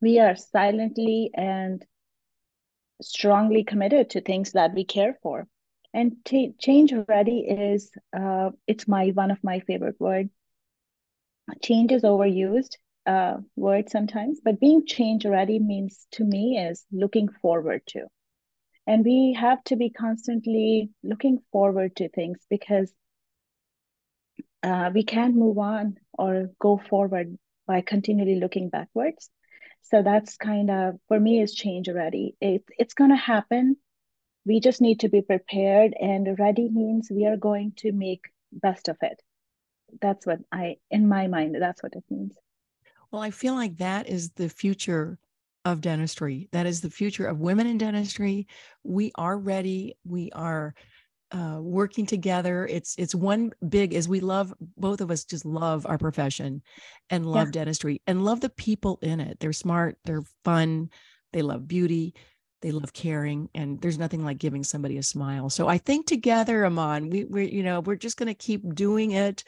We 0.00 0.18
are 0.18 0.36
silently 0.36 1.30
and 1.34 1.84
strongly 3.02 3.64
committed 3.64 4.10
to 4.10 4.20
things 4.20 4.52
that 4.52 4.74
we 4.74 4.84
care 4.84 5.18
for. 5.22 5.46
And 5.94 6.16
t- 6.24 6.54
change 6.58 6.92
ready 7.08 7.40
is 7.48 7.90
uh, 8.14 8.50
it's 8.66 8.88
my 8.88 9.08
one 9.10 9.30
of 9.30 9.42
my 9.44 9.60
favorite 9.60 10.00
words. 10.00 10.30
Change 11.62 11.92
is 11.92 12.02
overused 12.02 12.76
uh, 13.06 13.38
word 13.56 13.88
sometimes, 13.90 14.40
but 14.44 14.60
being 14.60 14.86
change 14.86 15.24
ready 15.24 15.58
means 15.60 16.06
to 16.12 16.24
me 16.24 16.58
is 16.58 16.84
looking 16.90 17.28
forward 17.28 17.82
to. 17.88 18.06
And 18.86 19.04
we 19.04 19.36
have 19.38 19.62
to 19.64 19.76
be 19.76 19.90
constantly 19.90 20.90
looking 21.02 21.38
forward 21.52 21.96
to 21.96 22.08
things 22.08 22.38
because 22.50 22.92
uh, 24.64 24.90
we 24.92 25.04
can't 25.04 25.36
move 25.36 25.58
on 25.58 25.98
or 26.12 26.50
go 26.58 26.76
forward 26.76 27.38
by 27.66 27.82
continually 27.82 28.40
looking 28.40 28.68
backwards. 28.68 29.30
So 29.82 30.02
that's 30.02 30.36
kind 30.36 30.70
of 30.70 30.98
for 31.08 31.20
me 31.20 31.40
is 31.40 31.54
change 31.54 31.88
already. 31.88 32.34
It, 32.40 32.64
it's 32.78 32.94
going 32.94 33.10
to 33.10 33.16
happen 33.16 33.76
we 34.46 34.60
just 34.60 34.80
need 34.80 35.00
to 35.00 35.08
be 35.08 35.22
prepared 35.22 35.94
and 36.00 36.38
ready 36.38 36.68
means 36.68 37.08
we 37.10 37.26
are 37.26 37.36
going 37.36 37.72
to 37.76 37.92
make 37.92 38.26
best 38.52 38.88
of 38.88 38.96
it 39.02 39.20
that's 40.00 40.26
what 40.26 40.38
i 40.52 40.76
in 40.90 41.08
my 41.08 41.26
mind 41.26 41.56
that's 41.60 41.82
what 41.82 41.94
it 41.94 42.04
means 42.10 42.36
well 43.10 43.22
i 43.22 43.30
feel 43.30 43.54
like 43.54 43.76
that 43.78 44.08
is 44.08 44.30
the 44.32 44.48
future 44.48 45.18
of 45.64 45.80
dentistry. 45.80 46.48
That 46.52 46.66
is 46.66 46.80
the 46.80 46.90
future 46.90 47.26
of 47.26 47.40
women 47.40 47.66
in 47.66 47.78
dentistry. 47.78 48.46
We 48.82 49.12
are 49.14 49.38
ready. 49.38 49.96
We 50.04 50.30
are 50.32 50.74
uh, 51.30 51.58
working 51.60 52.06
together. 52.06 52.66
It's 52.66 52.94
it's 52.98 53.14
one 53.14 53.52
big 53.66 53.94
as 53.94 54.08
we 54.08 54.20
love 54.20 54.52
both 54.76 55.00
of 55.00 55.10
us 55.10 55.24
just 55.24 55.44
love 55.44 55.86
our 55.86 55.98
profession 55.98 56.62
and 57.10 57.26
love 57.26 57.48
yeah. 57.48 57.52
dentistry 57.52 58.02
and 58.06 58.24
love 58.24 58.40
the 58.40 58.50
people 58.50 58.98
in 59.02 59.20
it. 59.20 59.40
They're 59.40 59.52
smart. 59.52 59.96
They're 60.04 60.22
fun. 60.44 60.90
They 61.32 61.42
love 61.42 61.66
beauty. 61.66 62.14
They 62.64 62.72
love 62.72 62.92
caring, 62.92 63.50
and 63.54 63.78
there's 63.80 63.98
nothing 63.98 64.24
like 64.24 64.38
giving 64.38 64.64
somebody 64.64 64.96
a 64.96 65.02
smile. 65.02 65.50
So 65.50 65.68
I 65.68 65.78
think 65.78 66.06
together, 66.06 66.64
aman 66.64 67.10
we 67.10 67.24
we 67.24 67.50
you 67.50 67.62
know 67.62 67.80
we're 67.80 67.94
just 67.94 68.16
going 68.16 68.26
to 68.26 68.34
keep 68.34 68.74
doing 68.74 69.12
it 69.12 69.44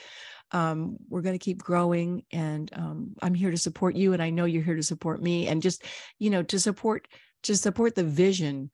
um, 0.53 0.97
we're 1.09 1.23
going 1.23 1.39
to 1.39 1.45
keep 1.45 1.59
growing 1.59 2.25
and 2.31 2.71
um, 2.75 3.15
i'm 3.23 3.35
here 3.35 3.51
to 3.51 3.59
support 3.59 3.97
you 3.97 4.13
and 4.13 4.23
i 4.23 4.31
know 4.31 4.45
you're 4.45 4.63
here 4.63 4.77
to 4.77 4.83
support 4.83 5.23
me 5.23 5.49
and 5.49 5.63
just 5.63 5.85
you 6.19 6.31
know 6.31 6.43
to 6.43 6.59
support 6.59 7.09
to 7.43 7.57
support 7.57 7.95
the 7.95 8.05
vision 8.05 8.71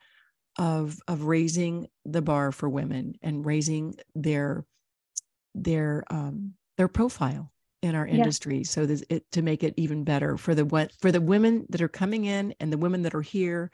of 0.58 0.98
of 1.08 1.22
raising 1.22 1.86
the 2.04 2.22
bar 2.22 2.52
for 2.52 2.68
women 2.68 3.14
and 3.22 3.46
raising 3.46 3.94
their 4.14 4.64
their 5.54 6.04
um 6.10 6.54
their 6.76 6.88
profile 6.88 7.50
in 7.80 7.94
our 7.94 8.06
industry 8.06 8.58
yeah. 8.58 8.64
so 8.64 8.86
that 8.86 9.02
it 9.10 9.24
to 9.32 9.42
make 9.42 9.64
it 9.64 9.74
even 9.76 10.04
better 10.04 10.36
for 10.36 10.54
the 10.54 10.64
what 10.64 10.92
for 11.00 11.10
the 11.10 11.20
women 11.20 11.66
that 11.70 11.80
are 11.80 11.88
coming 11.88 12.26
in 12.26 12.54
and 12.60 12.72
the 12.72 12.78
women 12.78 13.02
that 13.02 13.14
are 13.14 13.22
here 13.22 13.70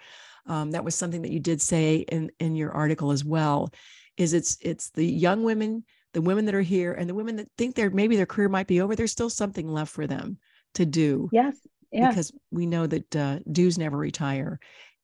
um, 0.48 0.72
that 0.72 0.84
was 0.84 0.94
something 0.94 1.22
that 1.22 1.32
you 1.32 1.40
did 1.40 1.60
say 1.60 1.96
in 1.96 2.30
in 2.40 2.56
your 2.56 2.72
article 2.72 3.12
as 3.12 3.24
well 3.24 3.70
is 4.16 4.32
it's 4.32 4.58
it's 4.60 4.90
the 4.90 5.06
young 5.06 5.44
women 5.44 5.84
the 6.14 6.22
women 6.22 6.44
that 6.46 6.54
are 6.54 6.62
here 6.62 6.92
and 6.94 7.08
the 7.08 7.14
women 7.14 7.36
that 7.36 7.48
think 7.56 7.74
they're 7.74 7.90
maybe 7.90 8.16
their 8.16 8.26
career 8.26 8.48
might 8.48 8.66
be 8.66 8.80
over, 8.80 8.96
there's 8.96 9.12
still 9.12 9.30
something 9.30 9.68
left 9.68 9.92
for 9.92 10.06
them 10.06 10.38
to 10.74 10.86
do. 10.86 11.28
Yes. 11.32 11.56
Yeah. 11.92 12.08
Because 12.08 12.32
we 12.50 12.66
know 12.66 12.86
that 12.86 13.16
uh, 13.16 13.38
DEWs 13.50 13.78
never 13.78 13.96
retire 13.96 14.58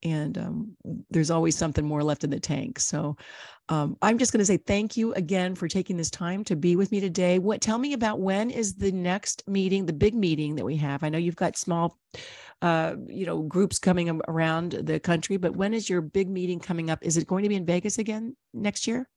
and 0.04 0.36
um, 0.36 0.76
there's 1.10 1.30
always 1.30 1.56
something 1.56 1.84
more 1.84 2.02
left 2.04 2.24
in 2.24 2.30
the 2.30 2.38
tank. 2.38 2.78
So 2.78 3.16
um, 3.70 3.96
I'm 4.02 4.18
just 4.18 4.32
going 4.32 4.40
to 4.40 4.44
say 4.44 4.58
thank 4.58 4.96
you 4.96 5.14
again 5.14 5.54
for 5.54 5.66
taking 5.66 5.96
this 5.96 6.10
time 6.10 6.44
to 6.44 6.56
be 6.56 6.76
with 6.76 6.92
me 6.92 7.00
today. 7.00 7.38
What 7.38 7.62
tell 7.62 7.78
me 7.78 7.94
about 7.94 8.20
when 8.20 8.50
is 8.50 8.74
the 8.74 8.92
next 8.92 9.42
meeting, 9.48 9.86
the 9.86 9.92
big 9.92 10.14
meeting 10.14 10.56
that 10.56 10.64
we 10.64 10.76
have? 10.76 11.02
I 11.02 11.08
know 11.08 11.18
you've 11.18 11.36
got 11.36 11.56
small, 11.56 11.98
uh, 12.60 12.96
you 13.08 13.24
know, 13.24 13.42
groups 13.42 13.78
coming 13.78 14.20
around 14.28 14.72
the 14.72 15.00
country, 15.00 15.38
but 15.38 15.56
when 15.56 15.72
is 15.72 15.88
your 15.88 16.02
big 16.02 16.28
meeting 16.28 16.60
coming 16.60 16.90
up? 16.90 16.98
Is 17.02 17.16
it 17.16 17.26
going 17.26 17.42
to 17.44 17.48
be 17.48 17.56
in 17.56 17.64
Vegas 17.64 17.98
again 17.98 18.36
next 18.52 18.86
year? 18.86 19.08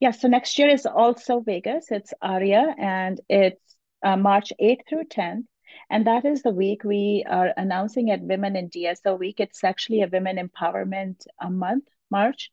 Yeah, 0.00 0.12
so 0.12 0.28
next 0.28 0.58
year 0.58 0.68
is 0.68 0.86
also 0.86 1.40
Vegas. 1.40 1.86
It's 1.90 2.14
ARIA 2.22 2.74
and 2.78 3.20
it's 3.28 3.60
uh, 4.04 4.16
March 4.16 4.52
8th 4.60 4.80
through 4.88 5.04
10th. 5.04 5.44
And 5.88 6.06
that 6.06 6.24
is 6.24 6.42
the 6.42 6.50
week 6.50 6.82
we 6.84 7.24
are 7.28 7.52
announcing 7.56 8.10
at 8.10 8.20
Women 8.20 8.56
in 8.56 8.70
DSO 8.70 9.18
Week. 9.18 9.38
It's 9.38 9.62
actually 9.62 10.02
a 10.02 10.08
Women 10.08 10.36
Empowerment 10.36 11.26
a 11.40 11.48
month, 11.48 11.84
March. 12.10 12.50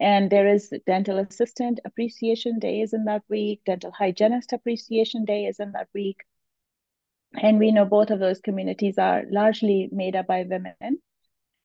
And 0.00 0.30
there 0.30 0.46
is 0.46 0.72
Dental 0.86 1.18
Assistant 1.18 1.80
Appreciation 1.84 2.60
Day 2.60 2.80
is 2.80 2.92
in 2.92 3.04
that 3.06 3.22
week. 3.28 3.62
Dental 3.66 3.90
Hygienist 3.90 4.52
Appreciation 4.52 5.24
Day 5.24 5.46
is 5.46 5.58
in 5.58 5.72
that 5.72 5.88
week. 5.92 6.18
And 7.34 7.58
we 7.58 7.72
know 7.72 7.84
both 7.84 8.10
of 8.10 8.20
those 8.20 8.40
communities 8.40 8.96
are 8.96 9.24
largely 9.28 9.88
made 9.90 10.14
up 10.14 10.28
by 10.28 10.44
women. 10.44 11.02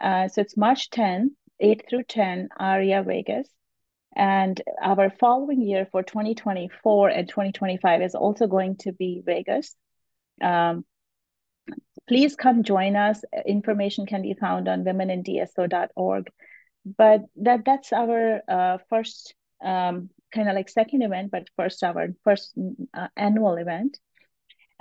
Uh, 0.01 0.27
so 0.27 0.41
it's 0.41 0.57
March 0.57 0.89
10, 0.89 1.35
8 1.59 1.83
through 1.87 2.03
10, 2.03 2.49
ARIA 2.59 3.03
Vegas. 3.03 3.47
And 4.15 4.59
our 4.81 5.11
following 5.11 5.61
year 5.61 5.87
for 5.91 6.03
2024 6.03 7.09
and 7.09 7.29
2025 7.29 8.01
is 8.01 8.15
also 8.15 8.47
going 8.47 8.77
to 8.77 8.91
be 8.91 9.21
Vegas. 9.23 9.75
Um, 10.41 10.85
please 12.07 12.35
come 12.35 12.63
join 12.63 12.95
us. 12.95 13.23
Information 13.45 14.05
can 14.05 14.21
be 14.21 14.33
found 14.33 14.67
on 14.67 14.83
womenindso.org. 14.83 16.29
But 16.85 17.21
that 17.37 17.63
that's 17.65 17.93
our 17.93 18.41
uh, 18.47 18.77
first 18.89 19.35
um, 19.63 20.09
kind 20.33 20.49
of 20.49 20.55
like 20.55 20.69
second 20.69 21.01
event, 21.01 21.31
but 21.31 21.47
first 21.55 21.83
our 21.83 22.07
first 22.23 22.53
uh, 22.93 23.07
annual 23.15 23.55
event. 23.55 23.97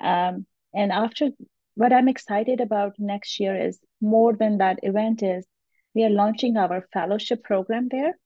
Um, 0.02 0.46
and 0.74 0.90
after 0.90 1.30
what 1.74 1.92
I'm 1.92 2.08
excited 2.08 2.60
about 2.60 2.94
next 2.98 3.38
year 3.38 3.56
is 3.56 3.78
more 4.00 4.34
than 4.34 4.58
that 4.58 4.80
event 4.82 5.22
is 5.22 5.46
we 5.94 6.04
are 6.04 6.10
launching 6.10 6.56
our 6.56 6.86
fellowship 6.92 7.44
program 7.44 7.88
there. 7.90 8.18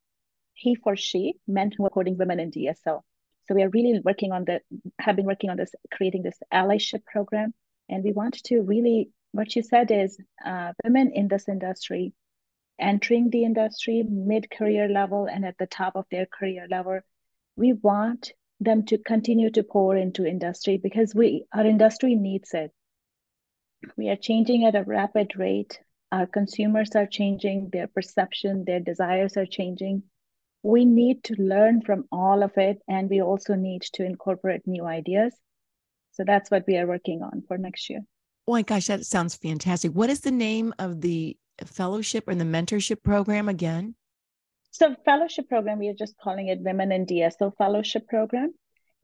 He 0.54 0.74
for 0.74 0.96
she, 0.96 1.34
men 1.46 1.70
who 1.76 1.84
are 1.84 1.90
coding 1.90 2.16
women 2.16 2.40
in 2.40 2.50
DSO. 2.50 3.02
So 3.46 3.54
we 3.54 3.62
are 3.62 3.68
really 3.68 4.00
working 4.02 4.32
on 4.32 4.46
the 4.46 4.60
have 4.98 5.16
been 5.16 5.26
working 5.26 5.50
on 5.50 5.58
this, 5.58 5.74
creating 5.92 6.22
this 6.22 6.38
allyship 6.52 7.04
program 7.04 7.52
and 7.88 8.04
we 8.04 8.12
want 8.12 8.34
to 8.44 8.60
really, 8.62 9.10
what 9.32 9.54
you 9.56 9.62
said 9.62 9.90
is 9.90 10.18
uh, 10.44 10.72
women 10.84 11.12
in 11.12 11.28
this 11.28 11.48
industry 11.48 12.12
entering 12.78 13.30
the 13.30 13.44
industry 13.44 14.02
mid 14.08 14.50
career 14.50 14.88
level 14.88 15.26
and 15.26 15.44
at 15.44 15.56
the 15.58 15.66
top 15.66 15.96
of 15.96 16.06
their 16.10 16.26
career 16.26 16.66
level. 16.70 17.00
We 17.56 17.72
want 17.72 18.32
them 18.60 18.84
to 18.86 18.98
continue 18.98 19.50
to 19.50 19.62
pour 19.62 19.96
into 19.96 20.26
industry 20.26 20.78
because 20.78 21.14
we 21.14 21.46
our 21.52 21.66
industry 21.66 22.14
needs 22.14 22.54
it. 22.54 22.72
We 23.96 24.08
are 24.08 24.16
changing 24.16 24.64
at 24.64 24.74
a 24.74 24.82
rapid 24.82 25.36
rate. 25.36 25.78
Our 26.12 26.26
consumers 26.26 26.94
are 26.94 27.06
changing, 27.06 27.70
their 27.72 27.88
perception, 27.88 28.64
their 28.64 28.80
desires 28.80 29.36
are 29.36 29.46
changing. 29.46 30.04
We 30.62 30.84
need 30.84 31.24
to 31.24 31.34
learn 31.34 31.82
from 31.82 32.04
all 32.10 32.42
of 32.42 32.56
it, 32.56 32.78
and 32.88 33.10
we 33.10 33.20
also 33.22 33.54
need 33.54 33.82
to 33.94 34.04
incorporate 34.04 34.66
new 34.66 34.84
ideas. 34.84 35.34
So 36.16 36.24
that's 36.24 36.50
what 36.50 36.64
we 36.66 36.78
are 36.78 36.86
working 36.86 37.22
on 37.22 37.42
for 37.46 37.58
next 37.58 37.90
year. 37.90 38.00
Oh 38.48 38.52
my 38.52 38.62
gosh, 38.62 38.86
that 38.86 39.04
sounds 39.04 39.34
fantastic. 39.34 39.92
What 39.92 40.08
is 40.08 40.20
the 40.20 40.30
name 40.30 40.72
of 40.78 41.02
the 41.02 41.36
fellowship 41.66 42.28
and 42.28 42.40
the 42.40 42.44
mentorship 42.44 43.02
program 43.02 43.50
again? 43.50 43.94
So, 44.70 44.94
fellowship 45.04 45.48
program, 45.48 45.78
we 45.78 45.88
are 45.88 45.94
just 45.94 46.16
calling 46.18 46.48
it 46.48 46.60
Women 46.60 46.92
in 46.92 47.06
DSO 47.06 47.52
Fellowship 47.56 48.06
Program. 48.08 48.54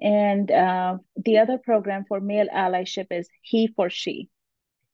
And 0.00 0.50
uh, 0.50 0.99
the 1.16 1.38
other 1.38 1.59
program 1.59 2.04
for 2.09 2.21
male 2.21 2.49
allyship 2.54 3.07
is 3.11 3.28
He 3.42 3.69
for 3.69 3.90
She. 3.90 4.28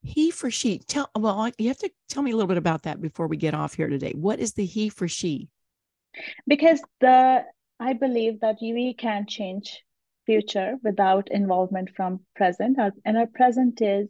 He 0.03 0.29
for 0.31 0.51
She. 0.51 0.79
Tell 0.79 1.09
well, 1.17 1.49
you 1.57 1.69
have 1.69 1.79
to 1.79 1.91
tell 2.09 2.23
me 2.23 2.31
a 2.31 2.35
little 2.35 2.47
bit 2.47 2.57
about 2.57 2.83
that 2.83 3.01
before 3.01 3.27
we 3.27 3.37
get 3.37 3.53
off 3.53 3.75
here 3.75 3.87
today. 3.87 4.13
What 4.15 4.39
is 4.39 4.53
the 4.53 4.65
He 4.65 4.89
for 4.89 5.07
She? 5.07 5.47
Because 6.47 6.81
the 6.99 7.45
I 7.79 7.93
believe 7.93 8.41
that 8.41 8.57
we 8.61 8.93
can 8.93 9.25
change 9.25 9.83
future 10.29 10.75
without 10.83 11.27
involvement 11.31 11.89
from 11.95 12.19
present. 12.35 12.77
And 13.03 13.17
our 13.17 13.25
present 13.25 13.81
is 13.81 14.07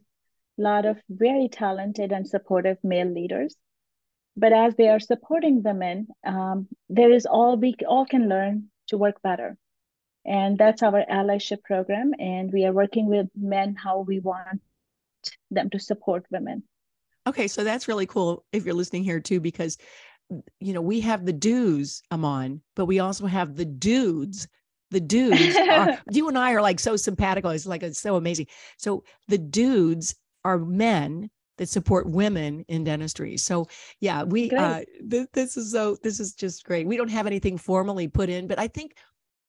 a 0.60 0.62
lot 0.62 0.86
of 0.86 0.98
very 1.10 1.48
talented 1.48 2.12
and 2.12 2.28
supportive 2.28 2.78
male 2.84 3.08
leaders. 3.08 3.56
But 4.36 4.52
as 4.52 4.76
they 4.76 4.90
are 4.90 5.00
supporting 5.00 5.64
women, 5.64 6.08
um, 6.26 6.68
there 6.90 7.14
is 7.14 7.26
all 7.26 7.56
we 7.56 7.74
all 7.88 8.06
can 8.06 8.28
learn 8.28 8.66
to 8.88 8.98
work 8.98 9.22
better. 9.22 9.56
And 10.26 10.58
that's 10.58 10.84
our 10.84 11.06
allyship 11.10 11.64
program. 11.64 12.12
And 12.20 12.52
we 12.52 12.66
are 12.66 12.74
working 12.74 13.08
with 13.08 13.28
men 13.34 13.76
how 13.76 14.00
we 14.02 14.20
want 14.20 14.62
them 15.50 15.70
to 15.70 15.80
support 15.80 16.26
women. 16.30 16.64
Okay, 17.28 17.48
so 17.48 17.64
that's 17.64 17.88
really 17.88 18.08
cool 18.08 18.44
if 18.52 18.66
you're 18.66 18.82
listening 18.82 19.06
here 19.06 19.22
too, 19.22 19.40
because 19.40 19.78
you 20.60 20.74
know 20.74 20.82
we 20.82 21.00
have 21.00 21.26
the 21.26 21.34
DEWs 21.34 22.02
Aman, 22.12 22.62
but 22.76 22.88
we 22.88 23.00
also 23.00 23.26
have 23.26 23.56
the 23.56 23.66
dudes 23.66 24.48
the 24.92 25.00
dudes 25.00 25.56
are, 25.56 26.00
you 26.12 26.28
and 26.28 26.38
I 26.38 26.54
are 26.54 26.62
like 26.62 26.80
so 26.80 26.96
simpatico. 26.96 27.50
It's 27.50 27.66
like 27.66 27.84
it's 27.84 28.00
so 28.02 28.16
amazing. 28.16 28.48
So 28.78 29.04
the 29.28 29.38
dudes 29.38 30.16
are 30.44 30.58
men 30.58 31.30
that 31.58 31.70
support 31.70 32.10
women 32.10 32.66
in 32.68 32.84
dentistry. 32.84 33.38
So 33.38 33.68
yeah, 34.00 34.24
we 34.24 34.50
uh 34.52 34.82
th- 35.10 35.28
this 35.34 35.58
is 35.58 35.72
so 35.72 35.98
this 36.02 36.20
is 36.20 36.34
just 36.34 36.66
great. 36.66 36.88
We 36.88 36.98
don't 36.98 37.10
have 37.10 37.28
anything 37.28 37.58
formally 37.58 38.08
put 38.08 38.30
in, 38.30 38.48
but 38.48 38.60
I 38.60 38.68
think 38.68 38.96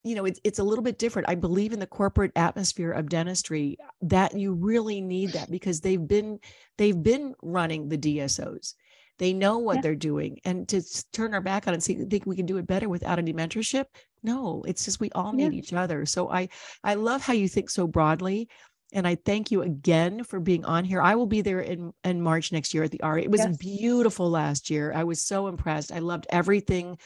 you 0.02 0.14
know 0.14 0.24
it's 0.24 0.40
it's 0.44 0.58
a 0.58 0.64
little 0.64 0.84
bit 0.84 0.98
different. 0.98 1.28
I 1.28 1.36
believe 1.36 1.72
in 1.72 1.78
the 1.78 1.86
corporate 1.86 2.32
atmosphere 2.36 2.90
of 2.90 3.08
dentistry 3.08 3.78
that 4.02 4.36
you 4.36 4.52
really 4.52 5.00
need 5.00 5.30
that 5.30 5.50
because 5.50 5.80
they've 5.80 6.06
been 6.06 6.40
they've 6.76 7.00
been 7.00 7.34
running 7.42 7.88
the 7.88 7.98
DSOs. 7.98 8.74
They 9.18 9.34
know 9.34 9.58
what 9.58 9.76
yeah. 9.76 9.80
they're 9.82 9.94
doing. 9.94 10.40
And 10.44 10.66
to 10.70 10.82
turn 11.12 11.34
our 11.34 11.42
back 11.42 11.68
on 11.68 11.74
it 11.74 11.76
and 11.76 11.82
see, 11.82 11.94
think 12.06 12.24
we 12.24 12.36
can 12.36 12.46
do 12.46 12.56
it 12.56 12.66
better 12.66 12.88
without 12.88 13.18
any 13.18 13.34
mentorship. 13.34 13.84
No, 14.22 14.62
it's 14.66 14.84
just 14.84 15.00
we 15.00 15.10
all 15.12 15.32
need 15.32 15.52
yeah. 15.52 15.58
each 15.58 15.72
other. 15.72 16.06
So 16.06 16.30
I 16.30 16.48
I 16.84 16.94
love 16.94 17.22
how 17.22 17.32
you 17.32 17.48
think 17.48 17.70
so 17.70 17.86
broadly. 17.86 18.48
And 18.92 19.06
I 19.06 19.14
thank 19.14 19.50
you 19.50 19.62
again 19.62 20.24
for 20.24 20.40
being 20.40 20.64
on 20.64 20.84
here. 20.84 21.00
I 21.00 21.14
will 21.14 21.26
be 21.26 21.42
there 21.42 21.60
in, 21.60 21.92
in 22.02 22.20
March 22.20 22.50
next 22.50 22.74
year 22.74 22.82
at 22.82 22.90
the 22.90 23.00
ARIA. 23.02 23.24
It 23.24 23.30
was 23.30 23.40
yes. 23.40 23.56
beautiful 23.56 24.28
last 24.28 24.68
year. 24.68 24.92
I 24.92 25.04
was 25.04 25.22
so 25.22 25.46
impressed. 25.46 25.92
I 25.92 26.00
loved 26.00 26.26
everything 26.30 26.98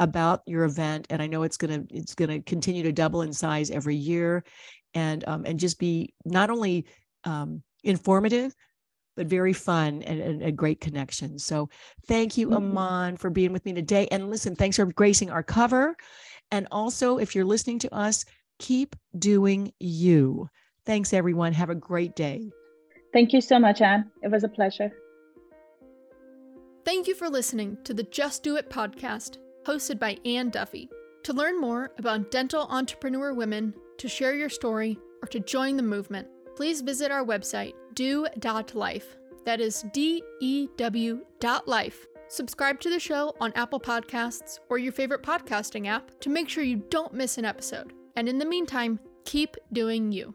about 0.00 0.42
your 0.46 0.64
event. 0.64 1.06
And 1.10 1.20
I 1.22 1.26
know 1.26 1.42
it's 1.42 1.56
gonna 1.56 1.84
it's 1.90 2.14
gonna 2.14 2.40
continue 2.40 2.82
to 2.84 2.92
double 2.92 3.22
in 3.22 3.32
size 3.32 3.70
every 3.70 3.96
year 3.96 4.44
and 4.94 5.26
um, 5.28 5.44
and 5.44 5.60
just 5.60 5.78
be 5.78 6.14
not 6.24 6.50
only 6.50 6.86
um, 7.24 7.62
informative, 7.84 8.54
but 9.16 9.26
very 9.26 9.52
fun 9.52 10.02
and, 10.02 10.20
and, 10.20 10.42
a 10.42 10.52
great 10.52 10.80
connection. 10.80 11.38
So 11.38 11.70
thank 12.06 12.36
you. 12.36 12.52
Aman, 12.54 13.16
for 13.16 13.30
being 13.30 13.52
with 13.52 13.64
me 13.64 13.72
today. 13.72 14.06
And 14.10 14.30
listen, 14.30 14.54
thanks 14.54 14.76
for 14.76 14.84
gracing 14.84 15.30
our 15.30 15.42
cover. 15.42 15.96
And 16.50 16.68
also, 16.70 17.18
if 17.18 17.34
you're 17.34 17.44
listening 17.44 17.78
to 17.80 17.94
us, 17.94 18.24
keep 18.58 18.96
doing 19.18 19.72
you. 19.80 20.48
Thanks, 20.84 21.12
everyone. 21.12 21.52
Have 21.52 21.70
a 21.70 21.74
great 21.74 22.14
day. 22.14 22.50
Thank 23.12 23.32
you 23.32 23.40
so 23.40 23.58
much, 23.58 23.80
Anne. 23.80 24.10
It 24.22 24.30
was 24.30 24.44
a 24.44 24.48
pleasure. 24.48 24.92
Thank 26.84 27.08
you 27.08 27.14
for 27.14 27.28
listening 27.28 27.78
to 27.84 27.92
the 27.92 28.04
Just 28.04 28.42
Do 28.42 28.56
It 28.56 28.70
podcast, 28.70 29.38
hosted 29.66 29.98
by 29.98 30.18
Anne 30.24 30.50
Duffy. 30.50 30.88
To 31.24 31.32
learn 31.32 31.60
more 31.60 31.90
about 31.98 32.30
dental 32.30 32.68
entrepreneur 32.70 33.34
women, 33.34 33.74
to 33.98 34.08
share 34.08 34.36
your 34.36 34.48
story, 34.48 34.96
or 35.22 35.28
to 35.28 35.40
join 35.40 35.76
the 35.76 35.82
movement, 35.82 36.28
please 36.54 36.82
visit 36.82 37.10
our 37.10 37.24
website, 37.24 37.72
dew.life. 37.94 39.16
That 39.44 39.60
is 39.60 39.84
D 39.92 40.22
E 40.40 40.68
W 40.76 41.24
dot 41.40 41.66
life. 41.66 42.06
Subscribe 42.28 42.80
to 42.80 42.90
the 42.90 42.98
show 42.98 43.34
on 43.40 43.52
Apple 43.54 43.78
Podcasts 43.78 44.58
or 44.68 44.78
your 44.78 44.92
favorite 44.92 45.22
podcasting 45.22 45.86
app 45.86 46.10
to 46.20 46.28
make 46.28 46.48
sure 46.48 46.64
you 46.64 46.82
don't 46.90 47.14
miss 47.14 47.38
an 47.38 47.44
episode. 47.44 47.92
And 48.16 48.28
in 48.28 48.38
the 48.38 48.44
meantime, 48.44 48.98
keep 49.24 49.56
doing 49.72 50.10
you. 50.10 50.34